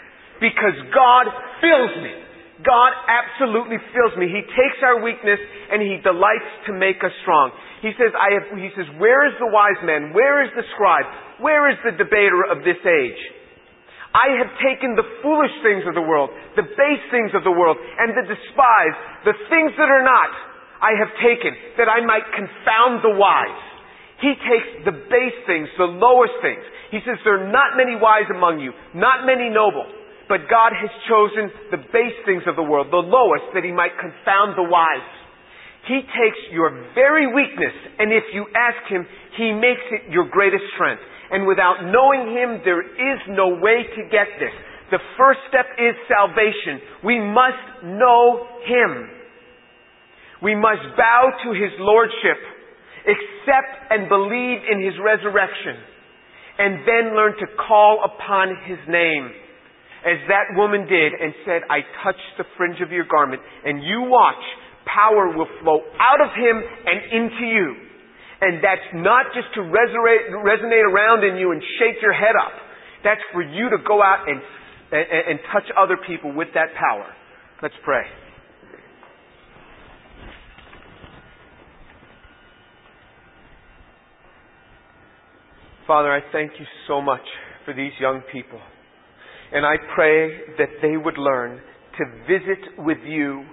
Because 0.42 0.74
God 0.90 1.30
fills 1.62 1.94
me. 2.02 2.12
God 2.66 2.92
absolutely 3.06 3.78
fills 3.94 4.14
me. 4.18 4.26
He 4.26 4.42
takes 4.42 4.78
our 4.82 5.02
weakness 5.02 5.38
and 5.70 5.82
He 5.82 6.02
delights 6.02 6.50
to 6.66 6.74
make 6.74 6.98
us 7.02 7.14
strong. 7.22 7.54
He 7.82 7.94
says, 7.98 8.14
I 8.14 8.38
have, 8.38 8.46
He 8.58 8.70
says, 8.74 8.86
where 8.98 9.26
is 9.30 9.34
the 9.38 9.50
wise 9.50 9.78
man? 9.86 10.14
Where 10.14 10.42
is 10.42 10.50
the 10.58 10.66
scribe? 10.74 11.06
Where 11.42 11.70
is 11.70 11.78
the 11.86 11.94
debater 11.94 12.42
of 12.50 12.66
this 12.66 12.78
age? 12.82 13.22
I 14.12 14.44
have 14.44 14.52
taken 14.60 14.92
the 14.92 15.08
foolish 15.24 15.54
things 15.64 15.88
of 15.88 15.96
the 15.96 16.04
world, 16.04 16.28
the 16.54 16.68
base 16.68 17.04
things 17.08 17.32
of 17.32 17.48
the 17.48 17.54
world, 17.54 17.80
and 17.80 18.12
the 18.12 18.28
despised, 18.28 18.98
the 19.24 19.36
things 19.48 19.72
that 19.80 19.88
are 19.88 20.04
not. 20.04 20.30
I 20.84 20.92
have 20.98 21.14
taken 21.22 21.54
that 21.78 21.88
I 21.88 22.04
might 22.04 22.26
confound 22.34 23.00
the 23.00 23.14
wise. 23.16 23.71
He 24.22 24.32
takes 24.38 24.86
the 24.86 24.94
base 24.94 25.38
things, 25.50 25.66
the 25.74 25.90
lowest 25.90 26.38
things. 26.40 26.62
He 26.94 27.02
says 27.02 27.18
there 27.26 27.42
are 27.42 27.50
not 27.50 27.74
many 27.74 27.98
wise 27.98 28.30
among 28.30 28.62
you, 28.62 28.70
not 28.94 29.26
many 29.26 29.50
noble, 29.50 29.84
but 30.30 30.46
God 30.46 30.70
has 30.72 30.90
chosen 31.10 31.50
the 31.74 31.82
base 31.90 32.14
things 32.24 32.46
of 32.46 32.54
the 32.54 32.62
world, 32.62 32.94
the 32.94 33.02
lowest, 33.02 33.50
that 33.58 33.66
he 33.66 33.74
might 33.74 33.98
confound 33.98 34.54
the 34.54 34.64
wise. 34.64 35.10
He 35.90 35.98
takes 36.06 36.40
your 36.54 36.70
very 36.94 37.26
weakness, 37.26 37.74
and 37.98 38.14
if 38.14 38.22
you 38.30 38.46
ask 38.54 38.86
him, 38.86 39.02
he 39.34 39.50
makes 39.50 39.82
it 39.90 40.14
your 40.14 40.30
greatest 40.30 40.62
strength. 40.78 41.02
And 41.34 41.42
without 41.48 41.82
knowing 41.90 42.30
him, 42.30 42.62
there 42.62 42.84
is 42.84 43.18
no 43.34 43.58
way 43.58 43.82
to 43.82 44.02
get 44.06 44.30
this. 44.38 44.54
The 44.92 45.00
first 45.16 45.40
step 45.48 45.64
is 45.80 45.96
salvation. 46.04 46.84
We 47.02 47.16
must 47.18 47.88
know 47.96 48.44
Him. 48.68 49.08
We 50.44 50.54
must 50.54 50.84
bow 51.00 51.32
to 51.44 51.48
His 51.56 51.72
Lordship, 51.80 52.36
accept 53.06 53.72
and 53.90 54.08
believe 54.08 54.58
in 54.66 54.82
His 54.82 54.94
resurrection, 55.02 55.76
and 56.58 56.84
then 56.86 57.16
learn 57.16 57.34
to 57.38 57.46
call 57.56 58.02
upon 58.04 58.54
His 58.66 58.78
name. 58.88 59.30
As 60.02 60.18
that 60.26 60.58
woman 60.58 60.90
did 60.90 61.14
and 61.14 61.30
said, 61.46 61.62
I 61.70 61.86
touched 62.02 62.34
the 62.34 62.44
fringe 62.58 62.82
of 62.82 62.90
your 62.90 63.06
garment, 63.06 63.42
and 63.64 63.82
you 63.82 64.10
watch, 64.10 64.42
power 64.82 65.30
will 65.30 65.46
flow 65.62 65.78
out 65.78 66.20
of 66.20 66.34
Him 66.34 66.56
and 66.58 66.98
into 67.22 67.46
you. 67.46 67.68
And 68.42 68.58
that's 68.58 68.88
not 68.98 69.30
just 69.30 69.54
to 69.54 69.62
resonate, 69.62 70.34
resonate 70.42 70.82
around 70.82 71.22
in 71.22 71.38
you 71.38 71.52
and 71.52 71.62
shake 71.78 72.02
your 72.02 72.12
head 72.12 72.34
up. 72.34 72.50
That's 73.06 73.22
for 73.30 73.42
you 73.42 73.70
to 73.70 73.78
go 73.86 74.02
out 74.02 74.26
and 74.26 74.42
and, 74.92 75.24
and 75.30 75.38
touch 75.52 75.64
other 75.76 75.96
people 76.06 76.32
with 76.32 76.48
that 76.54 76.74
power. 76.76 77.08
Let's 77.62 77.74
pray. 77.82 78.04
Father, 85.86 86.12
I 86.12 86.20
thank 86.30 86.52
you 86.60 86.66
so 86.86 87.02
much 87.02 87.26
for 87.64 87.74
these 87.74 87.90
young 88.00 88.22
people. 88.30 88.60
And 89.52 89.66
I 89.66 89.74
pray 89.96 90.30
that 90.58 90.68
they 90.80 90.96
would 90.96 91.18
learn 91.18 91.60
to 91.98 92.04
visit 92.22 92.78
with 92.78 92.98
you 93.04 93.44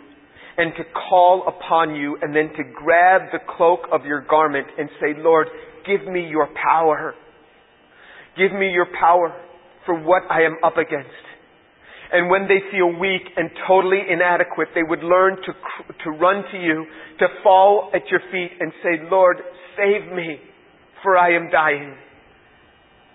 and 0.58 0.72
to 0.78 0.84
call 1.10 1.48
upon 1.48 1.96
you 1.96 2.18
and 2.22 2.36
then 2.36 2.50
to 2.56 2.64
grab 2.76 3.22
the 3.32 3.40
cloak 3.58 3.80
of 3.92 4.06
your 4.06 4.22
garment 4.30 4.68
and 4.78 4.90
say, 5.02 5.14
Lord, 5.18 5.48
give 5.88 6.06
me 6.08 6.28
your 6.30 6.48
power. 6.70 7.16
Give 8.38 8.52
me 8.54 8.70
your 8.70 8.88
power 9.00 9.36
for 9.88 10.00
what 10.00 10.22
I 10.30 10.44
am 10.44 10.58
up 10.64 10.78
against. 10.78 11.10
And 12.14 12.30
when 12.30 12.44
they 12.44 12.60
feel 12.72 13.00
weak 13.00 13.24
and 13.38 13.50
totally 13.68 14.02
inadequate, 14.08 14.70
they 14.76 14.84
would 14.84 15.04
learn 15.04 15.36
to, 15.36 15.54
to 16.04 16.10
run 16.12 16.44
to 16.52 16.58
you, 16.58 16.86
to 17.20 17.28
fall 17.42 17.90
at 17.96 18.02
your 18.12 18.22
feet 18.32 18.52
and 18.60 18.72
say, 18.84 19.10
Lord, 19.10 19.38
save 19.76 20.12
me, 20.14 20.38
for 21.02 21.18
I 21.18 21.36
am 21.36 21.50
dying. 21.50 21.96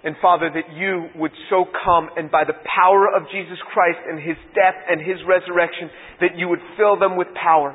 And 0.04 0.16
Father, 0.20 0.50
that 0.52 0.76
you 0.76 1.08
would 1.16 1.32
so 1.48 1.64
come 1.84 2.10
and 2.16 2.30
by 2.30 2.44
the 2.44 2.56
power 2.68 3.08
of 3.08 3.24
Jesus 3.32 3.56
Christ 3.72 3.98
and 4.06 4.20
His 4.20 4.36
death 4.54 4.76
and 4.88 5.00
His 5.00 5.16
resurrection, 5.26 5.88
that 6.20 6.36
you 6.36 6.48
would 6.48 6.60
fill 6.76 6.98
them 6.98 7.16
with 7.16 7.28
power 7.32 7.74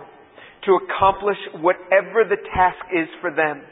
to 0.66 0.78
accomplish 0.78 1.38
whatever 1.58 2.24
the 2.30 2.38
task 2.54 2.86
is 2.94 3.10
for 3.22 3.34
them 3.34 3.64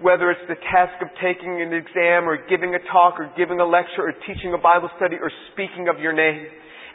whether 0.00 0.30
it's 0.30 0.44
the 0.48 0.60
task 0.68 1.00
of 1.00 1.08
taking 1.22 1.62
an 1.62 1.72
exam 1.72 2.28
or 2.28 2.36
giving 2.48 2.74
a 2.74 2.82
talk 2.92 3.16
or 3.18 3.32
giving 3.36 3.60
a 3.60 3.64
lecture 3.64 4.04
or 4.04 4.12
teaching 4.28 4.52
a 4.52 4.60
Bible 4.60 4.90
study 4.96 5.16
or 5.16 5.30
speaking 5.52 5.88
of 5.88 6.00
your 6.00 6.12
name. 6.12 6.46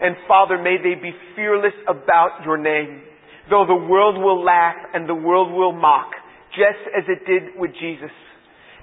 And 0.02 0.16
Father, 0.28 0.58
may 0.62 0.78
they 0.78 1.00
be 1.00 1.12
fearless 1.36 1.74
about 1.88 2.46
your 2.46 2.58
name. 2.58 3.02
Though 3.50 3.66
the 3.66 3.88
world 3.90 4.18
will 4.18 4.44
laugh 4.44 4.78
and 4.94 5.10
the 5.10 5.16
world 5.16 5.52
will 5.52 5.74
mock, 5.74 6.12
just 6.54 6.82
as 6.96 7.04
it 7.08 7.26
did 7.26 7.60
with 7.60 7.72
Jesus. 7.80 8.14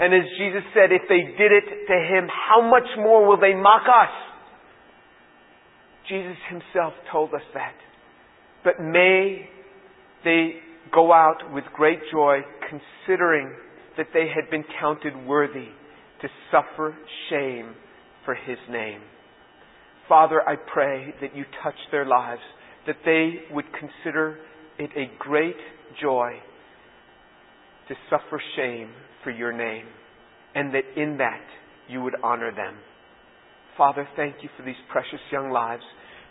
And 0.01 0.15
as 0.15 0.29
Jesus 0.39 0.63
said, 0.75 0.93
if 0.93 1.03
they 1.09 1.23
did 1.37 1.53
it 1.53 1.87
to 1.89 1.95
him, 1.95 2.29
how 2.29 2.63
much 2.63 2.87
more 2.97 3.27
will 3.27 3.41
they 3.41 3.55
mock 3.55 3.83
us? 3.83 4.15
Jesus 6.09 6.37
himself 6.49 6.95
told 7.11 7.35
us 7.35 7.43
that. 7.55 7.75
But 8.65 8.81
may 8.81 9.49
they 10.25 10.55
go 10.93 11.13
out 11.13 11.53
with 11.53 11.65
great 11.75 12.01
joy 12.13 12.39
considering 12.69 13.53
that 13.97 14.09
they 14.15 14.27
had 14.35 14.51
been 14.51 14.65
counted 14.81 15.15
worthy 15.27 15.69
to 16.23 16.29
suffer 16.51 16.97
shame 17.29 17.75
for 18.25 18.35
His 18.35 18.59
name. 18.71 19.01
Father, 20.09 20.41
I 20.47 20.55
pray 20.57 21.15
that 21.21 21.37
you 21.37 21.45
touch 21.63 21.75
their 21.91 22.07
lives, 22.07 22.41
that 22.87 22.97
they 23.05 23.53
would 23.53 23.67
consider 23.73 24.39
it 24.79 24.91
a 24.97 25.11
great 25.19 25.57
joy 26.01 26.33
to 27.89 27.95
suffer 28.09 28.41
shame 28.57 28.91
for 29.25 29.31
your 29.31 29.53
name, 29.53 29.87
and 30.55 30.75
that 30.75 30.85
in 30.97 31.19
that 31.19 31.45
you 31.89 32.03
would 32.03 32.15
honor 32.23 32.55
them. 32.55 32.75
Father, 33.77 34.09
thank 34.17 34.37
you 34.43 34.49
for 34.57 34.65
these 34.65 34.75
precious 34.91 35.21
young 35.31 35.51
lives. 35.51 35.83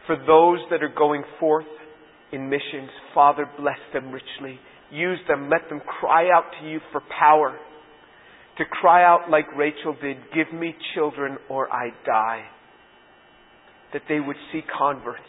For 0.06 0.16
those 0.16 0.60
that 0.70 0.84
are 0.84 0.94
going 0.96 1.24
forth 1.40 1.66
in 2.32 2.50
missions, 2.50 2.90
Father, 3.14 3.50
bless 3.58 3.80
them 3.94 4.12
richly. 4.12 4.60
Use 4.92 5.20
them. 5.28 5.50
Let 5.50 5.70
them 5.70 5.82
cry 6.00 6.30
out 6.30 6.46
to 6.60 6.70
you 6.70 6.80
for 6.92 7.02
power. 7.20 7.58
To 8.58 8.66
cry 8.66 9.04
out 9.04 9.30
like 9.30 9.46
Rachel 9.56 9.96
did, 10.02 10.18
give 10.34 10.52
me 10.58 10.76
children 10.96 11.38
or 11.50 11.72
I 11.72 11.90
die. 12.06 12.44
That 13.94 14.04
they 14.10 14.20
would 14.20 14.36
see 14.52 14.62
converts. 14.78 15.22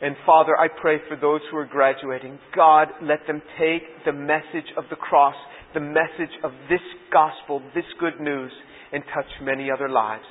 And 0.00 0.14
Father, 0.24 0.52
I 0.58 0.68
pray 0.68 0.98
for 1.08 1.16
those 1.16 1.40
who 1.50 1.56
are 1.56 1.66
graduating. 1.66 2.38
God, 2.54 2.88
let 3.02 3.26
them 3.26 3.40
take 3.58 3.82
the 4.04 4.12
message 4.12 4.70
of 4.76 4.84
the 4.90 4.96
cross, 4.96 5.34
the 5.76 5.80
message 5.82 6.34
of 6.42 6.52
this 6.70 6.80
gospel, 7.12 7.60
this 7.74 7.84
good 8.00 8.18
news, 8.18 8.50
and 8.94 9.02
touch 9.14 9.26
many 9.42 9.70
other 9.70 9.90
lives. 9.90 10.24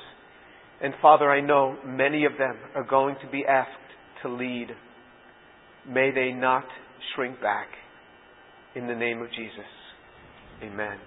And 0.82 0.92
Father, 1.00 1.30
I 1.30 1.40
know 1.40 1.76
many 1.86 2.24
of 2.24 2.32
them 2.36 2.56
are 2.74 2.82
going 2.82 3.14
to 3.24 3.30
be 3.30 3.44
asked 3.48 3.70
to 4.22 4.28
lead. 4.28 4.66
May 5.88 6.10
they 6.10 6.32
not 6.32 6.64
shrink 7.14 7.40
back. 7.40 7.68
In 8.74 8.88
the 8.88 8.94
name 8.94 9.22
of 9.22 9.28
Jesus. 9.28 9.70
Amen. 10.64 10.98